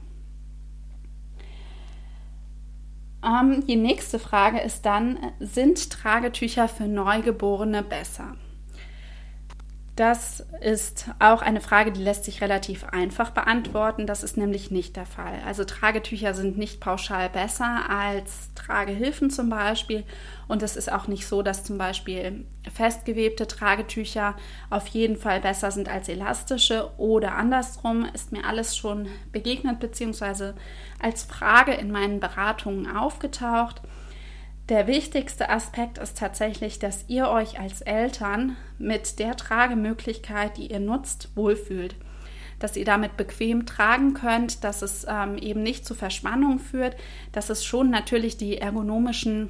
Ähm, 3.26 3.66
die 3.68 3.76
nächste 3.76 4.20
Frage 4.20 4.60
ist 4.60 4.86
dann, 4.86 5.18
sind 5.40 5.90
Tragetücher 5.90 6.68
für 6.68 6.88
Neugeborene 6.88 7.84
besser? 7.84 8.36
Das 9.96 10.44
ist 10.60 11.06
auch 11.20 11.44
eine 11.44 11.62
Frage, 11.62 11.92
die 11.92 12.02
lässt 12.02 12.26
sich 12.26 12.42
relativ 12.42 12.84
einfach 12.86 13.30
beantworten. 13.30 14.08
Das 14.08 14.24
ist 14.24 14.38
nämlich 14.38 14.72
nicht 14.72 14.96
der 14.96 15.06
Fall. 15.06 15.40
Also 15.46 15.66
Tragetücher 15.66 16.34
sind 16.34 16.58
nicht 16.58 16.80
pauschal 16.80 17.30
besser 17.30 17.88
als 17.90 18.52
Tragehilfen 18.56 19.30
zum 19.30 19.52
Beispiel. 19.52 20.04
Und 20.48 20.64
es 20.64 20.76
ist 20.78 20.92
auch 20.92 21.08
nicht 21.08 21.28
so, 21.28 21.44
dass 21.44 21.64
zum 21.64 21.78
Beispiel 21.78 22.44
festgewebte 22.74 23.46
Tragetücher 23.46 24.36
auf 24.72 24.88
jeden 24.88 25.16
Fall 25.16 25.42
besser 25.42 25.70
sind 25.70 25.90
als 25.90 26.10
elastische 26.10 26.90
oder 26.98 27.36
andersrum. 27.36 28.08
Ist 28.14 28.32
mir 28.32 28.46
alles 28.46 28.76
schon 28.76 29.08
begegnet 29.32 29.80
bzw. 29.80 30.54
als 31.00 31.22
Frage 31.22 31.74
in 31.74 31.92
meinen 31.92 32.20
Beratungen 32.20 32.88
aufgetaucht. 32.98 33.84
Der 34.70 34.88
wichtigste 34.88 35.50
Aspekt 35.50 35.98
ist 35.98 36.18
tatsächlich, 36.18 36.80
dass 36.80 37.06
ihr 37.10 37.28
euch 37.28 37.60
als 37.60 37.82
Eltern 37.82 38.56
mit 38.78 39.20
der 39.20 39.36
Tragemöglichkeit, 39.36 40.56
die 40.56 40.72
ihr 40.72 40.80
nutzt, 40.80 41.30
wohlfühlt. 41.36 41.96
Dass 42.60 42.78
ihr 42.78 42.86
damit 42.86 43.18
bequem 43.18 43.66
tragen 43.66 44.14
könnt, 44.14 44.64
dass 44.64 44.82
es 44.82 45.06
ähm, 45.10 45.38
eben 45.38 45.64
nicht 45.64 45.86
zu 45.86 45.96
Verspannung 45.96 46.60
führt, 46.60 46.96
dass 47.34 47.50
es 47.50 47.66
schon 47.66 47.90
natürlich 47.90 48.38
die 48.38 48.58
ergonomischen 48.58 49.50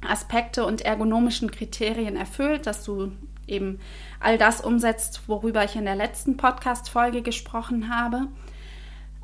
Aspekte 0.00 0.64
und 0.64 0.80
ergonomischen 0.80 1.50
Kriterien 1.50 2.16
erfüllt, 2.16 2.66
dass 2.66 2.84
du 2.84 3.12
eben 3.46 3.80
all 4.18 4.38
das 4.38 4.62
umsetzt, 4.62 5.22
worüber 5.26 5.62
ich 5.62 5.76
in 5.76 5.84
der 5.84 5.94
letzten 5.94 6.38
Podcast-Folge 6.38 7.20
gesprochen 7.20 7.94
habe. 7.94 8.28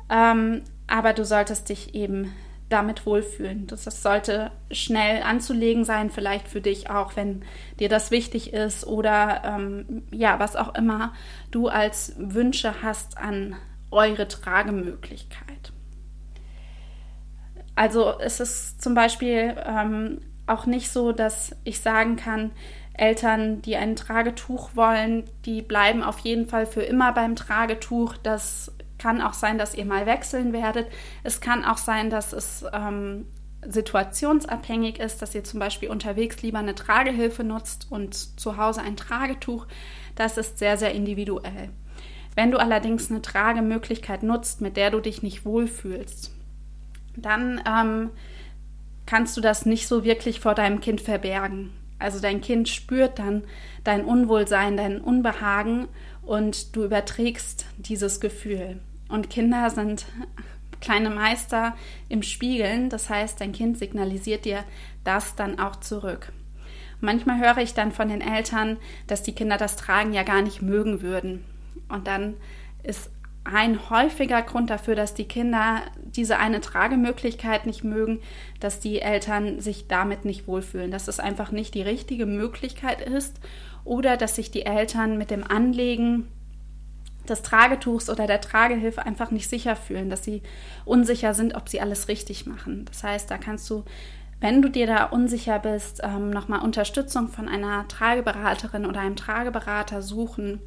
Ähm, 0.09 0.61
aber 0.85 1.13
du 1.13 1.25
solltest 1.25 1.69
dich 1.69 1.95
eben 1.95 2.31
damit 2.69 3.05
wohlfühlen. 3.05 3.67
Das, 3.67 3.83
das 3.83 4.03
sollte 4.03 4.51
schnell 4.71 5.23
anzulegen 5.23 5.83
sein, 5.83 6.09
vielleicht 6.09 6.47
für 6.47 6.61
dich 6.61 6.89
auch, 6.89 7.15
wenn 7.15 7.43
dir 7.79 7.89
das 7.89 8.11
wichtig 8.11 8.53
ist 8.53 8.85
oder 8.85 9.41
ähm, 9.43 10.03
ja, 10.11 10.39
was 10.39 10.55
auch 10.55 10.75
immer 10.75 11.13
du 11.51 11.67
als 11.67 12.13
Wünsche 12.17 12.81
hast 12.83 13.17
an 13.17 13.55
eure 13.91 14.27
Tragemöglichkeit. 14.27 15.73
Also 17.75 18.19
es 18.19 18.39
ist 18.39 18.81
zum 18.81 18.93
Beispiel 18.93 19.55
ähm, 19.65 20.19
auch 20.45 20.65
nicht 20.65 20.91
so, 20.91 21.11
dass 21.11 21.55
ich 21.63 21.79
sagen 21.79 22.17
kann, 22.17 22.51
Eltern, 22.93 23.61
die 23.61 23.77
ein 23.77 23.95
Tragetuch 23.95 24.71
wollen, 24.75 25.23
die 25.45 25.61
bleiben 25.61 26.03
auf 26.03 26.19
jeden 26.19 26.47
Fall 26.47 26.65
für 26.65 26.81
immer 26.81 27.13
beim 27.13 27.35
Tragetuch. 27.35 28.17
Das 28.17 28.73
kann 28.99 29.21
auch 29.21 29.33
sein, 29.33 29.57
dass 29.57 29.73
ihr 29.73 29.85
mal 29.85 30.05
wechseln 30.05 30.53
werdet. 30.53 30.87
Es 31.23 31.41
kann 31.41 31.65
auch 31.65 31.77
sein, 31.77 32.09
dass 32.09 32.33
es 32.33 32.65
ähm, 32.71 33.25
situationsabhängig 33.67 34.99
ist, 34.99 35.21
dass 35.21 35.35
ihr 35.35 35.43
zum 35.43 35.59
Beispiel 35.59 35.89
unterwegs 35.89 36.41
lieber 36.41 36.59
eine 36.59 36.75
Tragehilfe 36.75 37.43
nutzt 37.43 37.87
und 37.89 38.13
zu 38.39 38.57
Hause 38.57 38.81
ein 38.81 38.95
Tragetuch. 38.95 39.65
Das 40.15 40.37
ist 40.37 40.59
sehr, 40.59 40.77
sehr 40.77 40.93
individuell. 40.93 41.69
Wenn 42.35 42.51
du 42.51 42.59
allerdings 42.59 43.09
eine 43.09 43.21
Tragemöglichkeit 43.21 44.23
nutzt, 44.23 44.61
mit 44.61 44.77
der 44.77 44.91
du 44.91 44.99
dich 44.99 45.23
nicht 45.23 45.45
wohlfühlst, 45.45 46.31
dann 47.17 47.61
ähm, 47.67 48.11
kannst 49.05 49.35
du 49.35 49.41
das 49.41 49.65
nicht 49.65 49.87
so 49.87 50.03
wirklich 50.03 50.39
vor 50.39 50.55
deinem 50.55 50.79
Kind 50.79 51.01
verbergen. 51.01 51.71
Also 51.97 52.21
dein 52.21 52.39
Kind 52.39 52.69
spürt 52.69 53.19
dann 53.19 53.43
dein 53.83 54.05
Unwohlsein, 54.05 54.77
dein 54.77 55.01
Unbehagen 55.01 55.89
und 56.21 56.75
du 56.75 56.85
überträgst 56.85 57.65
dieses 57.77 58.21
Gefühl. 58.21 58.79
Und 59.09 59.29
Kinder 59.29 59.69
sind 59.69 60.05
kleine 60.79 61.09
Meister 61.09 61.75
im 62.07 62.23
Spiegeln. 62.23 62.89
Das 62.89 63.09
heißt, 63.09 63.41
dein 63.41 63.51
Kind 63.51 63.77
signalisiert 63.77 64.45
dir 64.45 64.63
das 65.03 65.35
dann 65.35 65.59
auch 65.59 65.77
zurück. 65.77 66.31
Manchmal 67.01 67.39
höre 67.39 67.57
ich 67.57 67.73
dann 67.73 67.91
von 67.91 68.09
den 68.09 68.21
Eltern, 68.21 68.77
dass 69.07 69.23
die 69.23 69.33
Kinder 69.33 69.57
das 69.57 69.75
Tragen 69.75 70.13
ja 70.13 70.23
gar 70.23 70.41
nicht 70.41 70.61
mögen 70.61 71.01
würden. 71.01 71.45
Und 71.87 72.07
dann 72.07 72.35
ist 72.83 73.09
ein 73.45 73.89
häufiger 73.89 74.41
Grund 74.41 74.69
dafür, 74.69 74.95
dass 74.95 75.13
die 75.13 75.27
Kinder 75.27 75.81
diese 76.03 76.37
eine 76.37 76.61
Tragemöglichkeit 76.61 77.65
nicht 77.65 77.83
mögen, 77.83 78.19
dass 78.59 78.79
die 78.79 79.01
Eltern 79.01 79.59
sich 79.59 79.87
damit 79.87 80.25
nicht 80.25 80.45
wohlfühlen, 80.45 80.91
dass 80.91 81.07
es 81.07 81.19
einfach 81.19 81.51
nicht 81.51 81.73
die 81.73 81.81
richtige 81.81 82.25
Möglichkeit 82.25 83.01
ist 83.01 83.39
oder 83.85 84.17
dass 84.17 84.35
sich 84.35 84.51
die 84.51 84.65
Eltern 84.65 85.17
mit 85.17 85.31
dem 85.31 85.43
Anlegen 85.43 86.27
des 87.29 87.41
Tragetuchs 87.41 88.09
oder 88.09 88.27
der 88.27 88.41
Tragehilfe 88.41 89.05
einfach 89.05 89.31
nicht 89.31 89.49
sicher 89.49 89.75
fühlen, 89.75 90.09
dass 90.09 90.23
sie 90.23 90.41
unsicher 90.85 91.33
sind, 91.33 91.55
ob 91.55 91.69
sie 91.69 91.81
alles 91.81 92.07
richtig 92.07 92.45
machen. 92.45 92.85
Das 92.85 93.03
heißt, 93.03 93.29
da 93.29 93.37
kannst 93.37 93.69
du, 93.69 93.83
wenn 94.39 94.61
du 94.61 94.69
dir 94.69 94.87
da 94.87 95.05
unsicher 95.05 95.59
bist, 95.59 96.01
ähm, 96.03 96.29
nochmal 96.29 96.61
Unterstützung 96.61 97.27
von 97.27 97.47
einer 97.47 97.87
Trageberaterin 97.87 98.85
oder 98.85 99.01
einem 99.01 99.15
Trageberater 99.15 100.01
suchen, 100.01 100.59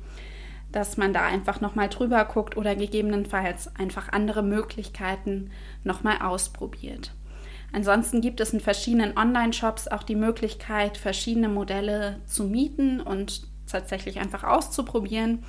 dass 0.73 0.97
man 0.97 1.13
da 1.13 1.23
einfach 1.25 1.61
nochmal 1.61 1.89
drüber 1.89 2.25
guckt 2.25 2.57
oder 2.57 2.75
gegebenenfalls 2.75 3.75
einfach 3.77 4.11
andere 4.11 4.43
Möglichkeiten 4.43 5.51
nochmal 5.85 6.23
ausprobiert. 6.23 7.13
Ansonsten 7.73 8.21
gibt 8.21 8.41
es 8.41 8.53
in 8.53 8.61
verschiedenen 8.61 9.17
Online-Shops 9.17 9.89
auch 9.89 10.03
die 10.03 10.15
Möglichkeit, 10.17 10.99
verschiedene 10.99 11.49
Modelle 11.49 12.21
zu 12.27 12.45
mieten 12.45 13.01
und 13.01 13.47
tatsächlich 13.67 14.21
einfach 14.21 14.45
auszuprobieren. 14.45 15.45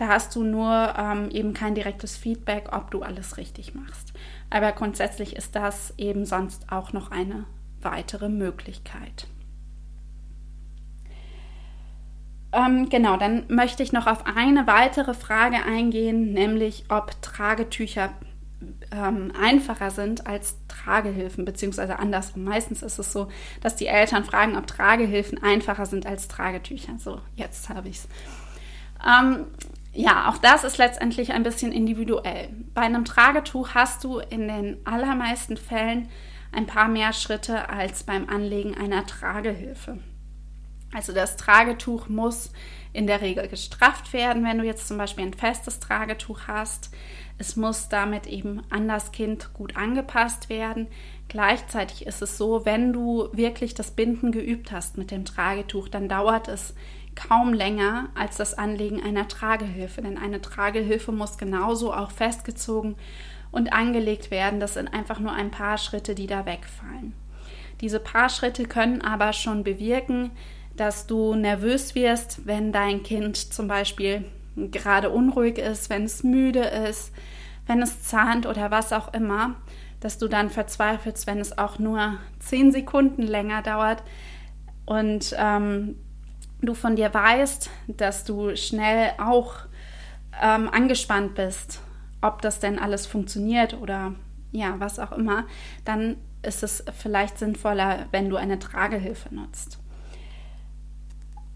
Da 0.00 0.08
hast 0.08 0.34
du 0.34 0.42
nur 0.42 0.94
ähm, 0.96 1.28
eben 1.30 1.52
kein 1.52 1.74
direktes 1.74 2.16
Feedback, 2.16 2.70
ob 2.72 2.90
du 2.90 3.02
alles 3.02 3.36
richtig 3.36 3.74
machst. 3.74 4.14
Aber 4.48 4.72
grundsätzlich 4.72 5.36
ist 5.36 5.54
das 5.54 5.92
eben 5.98 6.24
sonst 6.24 6.72
auch 6.72 6.94
noch 6.94 7.10
eine 7.10 7.44
weitere 7.82 8.30
Möglichkeit. 8.30 9.26
Ähm, 12.50 12.88
genau, 12.88 13.18
dann 13.18 13.44
möchte 13.48 13.82
ich 13.82 13.92
noch 13.92 14.06
auf 14.06 14.24
eine 14.24 14.66
weitere 14.66 15.12
Frage 15.12 15.66
eingehen, 15.66 16.32
nämlich 16.32 16.86
ob 16.88 17.20
Tragetücher 17.20 18.08
ähm, 18.92 19.34
einfacher 19.38 19.90
sind 19.90 20.26
als 20.26 20.56
Tragehilfen, 20.66 21.44
beziehungsweise 21.44 21.98
andersrum. 21.98 22.44
Meistens 22.44 22.82
ist 22.82 22.98
es 22.98 23.12
so, 23.12 23.28
dass 23.60 23.76
die 23.76 23.88
Eltern 23.88 24.24
fragen, 24.24 24.56
ob 24.56 24.66
Tragehilfen 24.66 25.42
einfacher 25.42 25.84
sind 25.84 26.06
als 26.06 26.26
Tragetücher. 26.26 26.94
So, 26.96 27.20
jetzt 27.36 27.68
habe 27.68 27.90
ich 27.90 27.96
es. 27.96 28.08
Ähm, 29.06 29.44
ja, 29.92 30.28
auch 30.28 30.38
das 30.38 30.64
ist 30.64 30.78
letztendlich 30.78 31.32
ein 31.32 31.42
bisschen 31.42 31.72
individuell. 31.72 32.48
Bei 32.74 32.82
einem 32.82 33.04
Tragetuch 33.04 33.70
hast 33.74 34.04
du 34.04 34.18
in 34.18 34.46
den 34.46 34.78
allermeisten 34.86 35.56
Fällen 35.56 36.08
ein 36.52 36.66
paar 36.66 36.88
mehr 36.88 37.12
Schritte 37.12 37.68
als 37.68 38.04
beim 38.04 38.28
Anlegen 38.28 38.76
einer 38.76 39.06
Tragehilfe. 39.06 39.98
Also 40.92 41.12
das 41.12 41.36
Tragetuch 41.36 42.08
muss 42.08 42.52
in 42.92 43.06
der 43.06 43.20
Regel 43.20 43.46
gestrafft 43.46 44.12
werden, 44.12 44.44
wenn 44.44 44.58
du 44.58 44.64
jetzt 44.64 44.88
zum 44.88 44.98
Beispiel 44.98 45.24
ein 45.24 45.34
festes 45.34 45.78
Tragetuch 45.78 46.48
hast. 46.48 46.90
Es 47.38 47.56
muss 47.56 47.88
damit 47.88 48.26
eben 48.26 48.62
an 48.70 48.88
das 48.88 49.12
Kind 49.12 49.54
gut 49.54 49.76
angepasst 49.76 50.48
werden. 50.48 50.88
Gleichzeitig 51.28 52.06
ist 52.06 52.22
es 52.22 52.36
so, 52.36 52.64
wenn 52.64 52.92
du 52.92 53.28
wirklich 53.32 53.74
das 53.74 53.92
Binden 53.92 54.32
geübt 54.32 54.72
hast 54.72 54.98
mit 54.98 55.12
dem 55.12 55.24
Tragetuch, 55.24 55.88
dann 55.88 56.08
dauert 56.08 56.48
es 56.48 56.74
kaum 57.14 57.52
länger 57.52 58.08
als 58.14 58.36
das 58.36 58.54
Anlegen 58.54 59.02
einer 59.02 59.28
Tragehilfe. 59.28 60.02
Denn 60.02 60.18
eine 60.18 60.40
Tragehilfe 60.40 61.12
muss 61.12 61.38
genauso 61.38 61.92
auch 61.92 62.10
festgezogen 62.10 62.96
und 63.50 63.72
angelegt 63.72 64.30
werden. 64.30 64.60
Das 64.60 64.74
sind 64.74 64.88
einfach 64.88 65.18
nur 65.18 65.32
ein 65.32 65.50
paar 65.50 65.78
Schritte, 65.78 66.14
die 66.14 66.26
da 66.26 66.46
wegfallen. 66.46 67.14
Diese 67.80 68.00
paar 68.00 68.28
Schritte 68.28 68.64
können 68.64 69.00
aber 69.00 69.32
schon 69.32 69.64
bewirken, 69.64 70.30
dass 70.76 71.06
du 71.06 71.34
nervös 71.34 71.94
wirst, 71.94 72.46
wenn 72.46 72.72
dein 72.72 73.02
Kind 73.02 73.36
zum 73.36 73.68
Beispiel 73.68 74.24
gerade 74.56 75.10
unruhig 75.10 75.58
ist, 75.58 75.90
wenn 75.90 76.04
es 76.04 76.22
müde 76.22 76.60
ist, 76.60 77.12
wenn 77.66 77.82
es 77.82 78.02
zahnt 78.02 78.46
oder 78.46 78.70
was 78.70 78.92
auch 78.92 79.12
immer, 79.14 79.56
dass 80.00 80.18
du 80.18 80.28
dann 80.28 80.50
verzweifelst, 80.50 81.26
wenn 81.26 81.38
es 81.38 81.58
auch 81.58 81.78
nur 81.78 82.18
zehn 82.38 82.72
Sekunden 82.72 83.22
länger 83.22 83.62
dauert 83.62 84.02
und 84.86 85.34
ähm, 85.38 85.96
du 86.62 86.74
von 86.74 86.96
dir 86.96 87.12
weißt, 87.12 87.70
dass 87.88 88.24
du 88.24 88.56
schnell 88.56 89.12
auch 89.18 89.54
ähm, 90.40 90.68
angespannt 90.68 91.34
bist, 91.34 91.80
ob 92.20 92.42
das 92.42 92.60
denn 92.60 92.78
alles 92.78 93.06
funktioniert 93.06 93.74
oder 93.80 94.14
ja, 94.52 94.74
was 94.78 94.98
auch 94.98 95.12
immer, 95.12 95.46
dann 95.84 96.16
ist 96.42 96.62
es 96.62 96.84
vielleicht 96.98 97.38
sinnvoller, 97.38 98.06
wenn 98.10 98.30
du 98.30 98.36
eine 98.36 98.58
Tragehilfe 98.58 99.34
nutzt. 99.34 99.78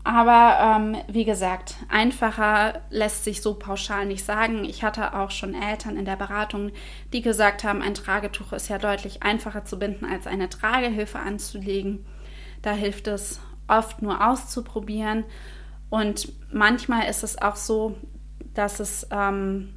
Aber 0.06 0.58
ähm, 0.60 0.96
wie 1.08 1.24
gesagt, 1.24 1.76
einfacher 1.88 2.82
lässt 2.90 3.24
sich 3.24 3.40
so 3.40 3.54
pauschal 3.54 4.04
nicht 4.04 4.22
sagen. 4.22 4.64
Ich 4.64 4.84
hatte 4.84 5.14
auch 5.14 5.30
schon 5.30 5.54
Eltern 5.54 5.96
in 5.96 6.04
der 6.04 6.16
Beratung, 6.16 6.72
die 7.14 7.22
gesagt 7.22 7.64
haben, 7.64 7.80
ein 7.80 7.94
Tragetuch 7.94 8.52
ist 8.52 8.68
ja 8.68 8.76
deutlich 8.76 9.22
einfacher 9.22 9.64
zu 9.64 9.78
binden, 9.78 10.04
als 10.04 10.26
eine 10.26 10.50
Tragehilfe 10.50 11.18
anzulegen. 11.18 12.04
Da 12.60 12.72
hilft 12.72 13.06
es 13.06 13.40
oft 13.68 14.02
nur 14.02 14.26
auszuprobieren. 14.26 15.24
Und 15.90 16.32
manchmal 16.52 17.08
ist 17.08 17.22
es 17.22 17.40
auch 17.40 17.56
so, 17.56 17.96
dass 18.54 18.80
es 18.80 19.06
ähm, 19.10 19.74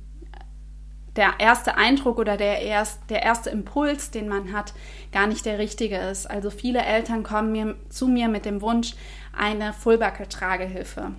der 1.16 1.34
erste 1.40 1.76
Eindruck 1.76 2.20
oder 2.20 2.38
der, 2.38 2.62
erst, 2.62 3.10
der 3.10 3.24
erste 3.24 3.50
Impuls, 3.50 4.12
den 4.12 4.28
man 4.28 4.54
hat, 4.54 4.74
gar 5.12 5.28
nicht 5.28 5.46
der 5.46 5.58
richtige 5.58 5.98
ist. 5.98 6.30
Also 6.30 6.50
viele 6.50 6.82
Eltern 6.82 7.24
kommen 7.24 7.52
mir, 7.52 7.76
zu 7.90 8.08
mir 8.08 8.28
mit 8.28 8.46
dem 8.46 8.62
Wunsch, 8.62 8.94
eine 9.36 9.74
Fullbuckle-Tragehilfe 9.74 11.12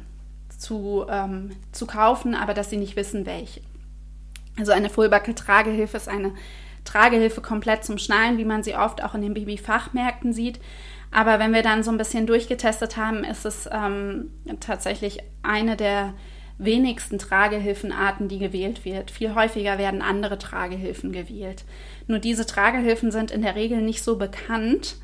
zu, 0.57 1.07
ähm, 1.09 1.51
zu 1.73 1.87
kaufen, 1.87 2.35
aber 2.35 2.55
dass 2.55 2.71
sie 2.71 2.77
nicht 2.77 2.97
wissen, 2.97 3.27
welche. 3.27 3.61
Also 4.59 4.73
eine 4.73 4.91
Fullbuckle-Tragehilfe 4.91 5.97
ist 5.97 6.09
eine 6.09 6.33
Tragehilfe 6.85 7.41
komplett 7.41 7.85
zum 7.85 7.99
Schnallen, 7.99 8.39
wie 8.39 8.45
man 8.45 8.63
sie 8.63 8.75
oft 8.75 9.03
auch 9.05 9.15
in 9.15 9.23
den 9.23 9.35
Babyfachmärkten 9.35 10.33
sieht. 10.33 10.59
Aber 11.11 11.39
wenn 11.39 11.55
wir 11.55 11.63
dann 11.63 11.83
so 11.83 11.91
ein 11.91 11.99
bisschen 11.99 12.27
durchgetestet 12.27 12.97
haben, 12.97 13.25
ist 13.25 13.47
es 13.47 13.69
ähm, 13.73 14.31
tatsächlich 14.61 15.21
eine 15.43 15.77
der 15.77 16.15
wenigsten 16.59 17.19
Tragehilfenarten, 17.19 18.29
die 18.29 18.39
gewählt 18.39 18.85
wird. 18.85 19.11
Viel 19.11 19.35
häufiger 19.35 19.79
werden 19.79 20.03
andere 20.03 20.39
Tragehilfen 20.39 21.13
gewählt. 21.13 21.65
Nur 22.07 22.19
diese 22.19 22.47
Tragehilfen 22.47 23.11
sind 23.11 23.31
in 23.31 23.43
der 23.43 23.55
Regel 23.55 23.81
nicht 23.81 24.03
so 24.03 24.17
bekannt 24.17 24.97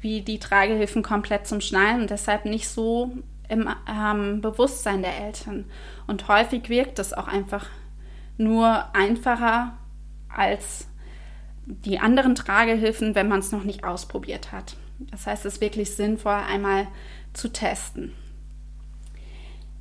wie 0.00 0.20
die 0.20 0.38
Tragehilfen 0.38 1.02
komplett 1.02 1.46
zum 1.46 1.60
Schnallen 1.60 2.02
und 2.02 2.10
deshalb 2.10 2.44
nicht 2.44 2.68
so 2.68 3.12
im 3.48 3.68
ähm, 3.88 4.40
Bewusstsein 4.40 5.02
der 5.02 5.18
Eltern. 5.18 5.64
Und 6.06 6.28
häufig 6.28 6.68
wirkt 6.68 6.98
es 6.98 7.12
auch 7.12 7.28
einfach 7.28 7.66
nur 8.36 8.94
einfacher 8.94 9.78
als 10.28 10.88
die 11.66 11.98
anderen 11.98 12.34
Tragehilfen, 12.34 13.14
wenn 13.14 13.28
man 13.28 13.40
es 13.40 13.52
noch 13.52 13.64
nicht 13.64 13.84
ausprobiert 13.84 14.52
hat. 14.52 14.76
Das 14.98 15.26
heißt, 15.26 15.44
es 15.44 15.54
ist 15.54 15.60
wirklich 15.60 15.94
sinnvoll, 15.94 16.32
einmal 16.32 16.88
zu 17.32 17.52
testen. 17.52 18.12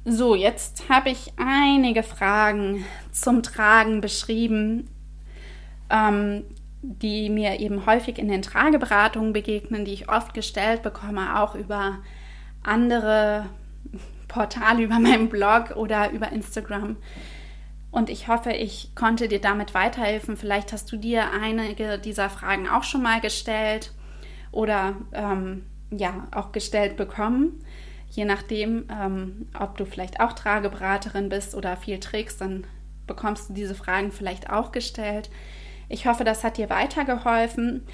So, 0.03 0.35
jetzt 0.35 0.89
habe 0.89 1.09
ich 1.09 1.33
einige 1.37 2.03
Fragen 2.03 2.85
zum 3.11 3.41
Tragen 3.41 4.01
beschrieben. 4.01 4.89
Ähm, 5.89 6.43
die 6.87 7.29
mir 7.29 7.59
eben 7.59 7.85
häufig 7.85 8.19
in 8.19 8.27
den 8.27 8.41
Trageberatungen 8.41 9.33
begegnen, 9.33 9.85
die 9.85 9.93
ich 9.93 10.09
oft 10.09 10.33
gestellt 10.33 10.83
bekomme, 10.83 11.39
auch 11.39 11.55
über 11.55 11.99
andere 12.63 13.47
Portale, 14.27 14.83
über 14.83 14.99
meinen 14.99 15.29
Blog 15.29 15.75
oder 15.75 16.11
über 16.11 16.31
Instagram. 16.31 16.97
Und 17.91 18.09
ich 18.09 18.27
hoffe, 18.27 18.51
ich 18.51 18.93
konnte 18.93 19.27
dir 19.27 19.39
damit 19.39 19.73
weiterhelfen. 19.73 20.35
Vielleicht 20.35 20.73
hast 20.73 20.91
du 20.91 20.97
dir 20.97 21.31
einige 21.31 21.97
dieser 21.97 22.29
Fragen 22.29 22.67
auch 22.67 22.83
schon 22.83 23.01
mal 23.01 23.21
gestellt 23.21 23.93
oder 24.55 24.95
ähm, 25.11 25.65
ja 25.91 26.27
auch 26.31 26.51
gestellt 26.51 26.97
bekommen. 26.97 27.63
Je 28.09 28.25
nachdem, 28.25 28.85
ähm, 28.89 29.47
ob 29.59 29.77
du 29.77 29.85
vielleicht 29.85 30.19
auch 30.19 30.33
Trageberaterin 30.33 31.29
bist 31.29 31.53
oder 31.53 31.75
viel 31.77 31.99
trägst, 31.99 32.41
dann 32.41 32.65
bekommst 33.05 33.49
du 33.49 33.53
diese 33.53 33.75
Fragen 33.75 34.11
vielleicht 34.11 34.49
auch 34.49 34.71
gestellt. 34.71 35.29
Ich 35.89 36.07
hoffe, 36.07 36.23
das 36.23 36.43
hat 36.43 36.57
dir 36.57 36.69
weitergeholfen. 36.69 37.85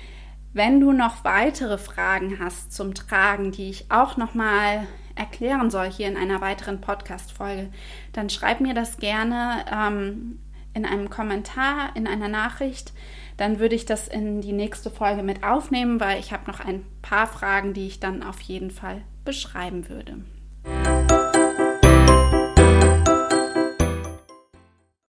Wenn 0.53 0.79
du 0.79 0.91
noch 0.91 1.23
weitere 1.23 1.77
Fragen 1.77 2.39
hast 2.39 2.71
zum 2.73 2.93
Tragen, 2.93 3.51
die 3.51 3.69
ich 3.69 3.89
auch 3.89 4.17
noch 4.17 4.33
mal 4.33 4.85
erklären 5.15 5.71
soll 5.71 5.89
hier 5.89 6.07
in 6.07 6.17
einer 6.17 6.41
weiteren 6.41 6.79
Podcast-Folge, 6.81 7.71
dann 8.13 8.29
schreib 8.29 8.61
mir 8.61 8.73
das 8.73 8.97
gerne 8.97 9.65
ähm, 9.71 10.39
in 10.73 10.85
einem 10.85 11.09
Kommentar, 11.09 11.95
in 11.95 12.07
einer 12.07 12.27
Nachricht. 12.27 12.93
Dann 13.37 13.59
würde 13.59 13.75
ich 13.75 13.85
das 13.85 14.07
in 14.07 14.41
die 14.41 14.53
nächste 14.53 14.91
Folge 14.91 15.23
mit 15.23 15.43
aufnehmen, 15.43 15.99
weil 15.99 16.19
ich 16.19 16.31
habe 16.31 16.49
noch 16.49 16.59
ein 16.59 16.85
paar 17.01 17.27
Fragen, 17.27 17.73
die 17.73 17.87
ich 17.87 17.99
dann 17.99 18.23
auf 18.23 18.39
jeden 18.41 18.71
Fall 18.71 19.01
beschreiben 19.25 19.89
würde. 19.89 20.17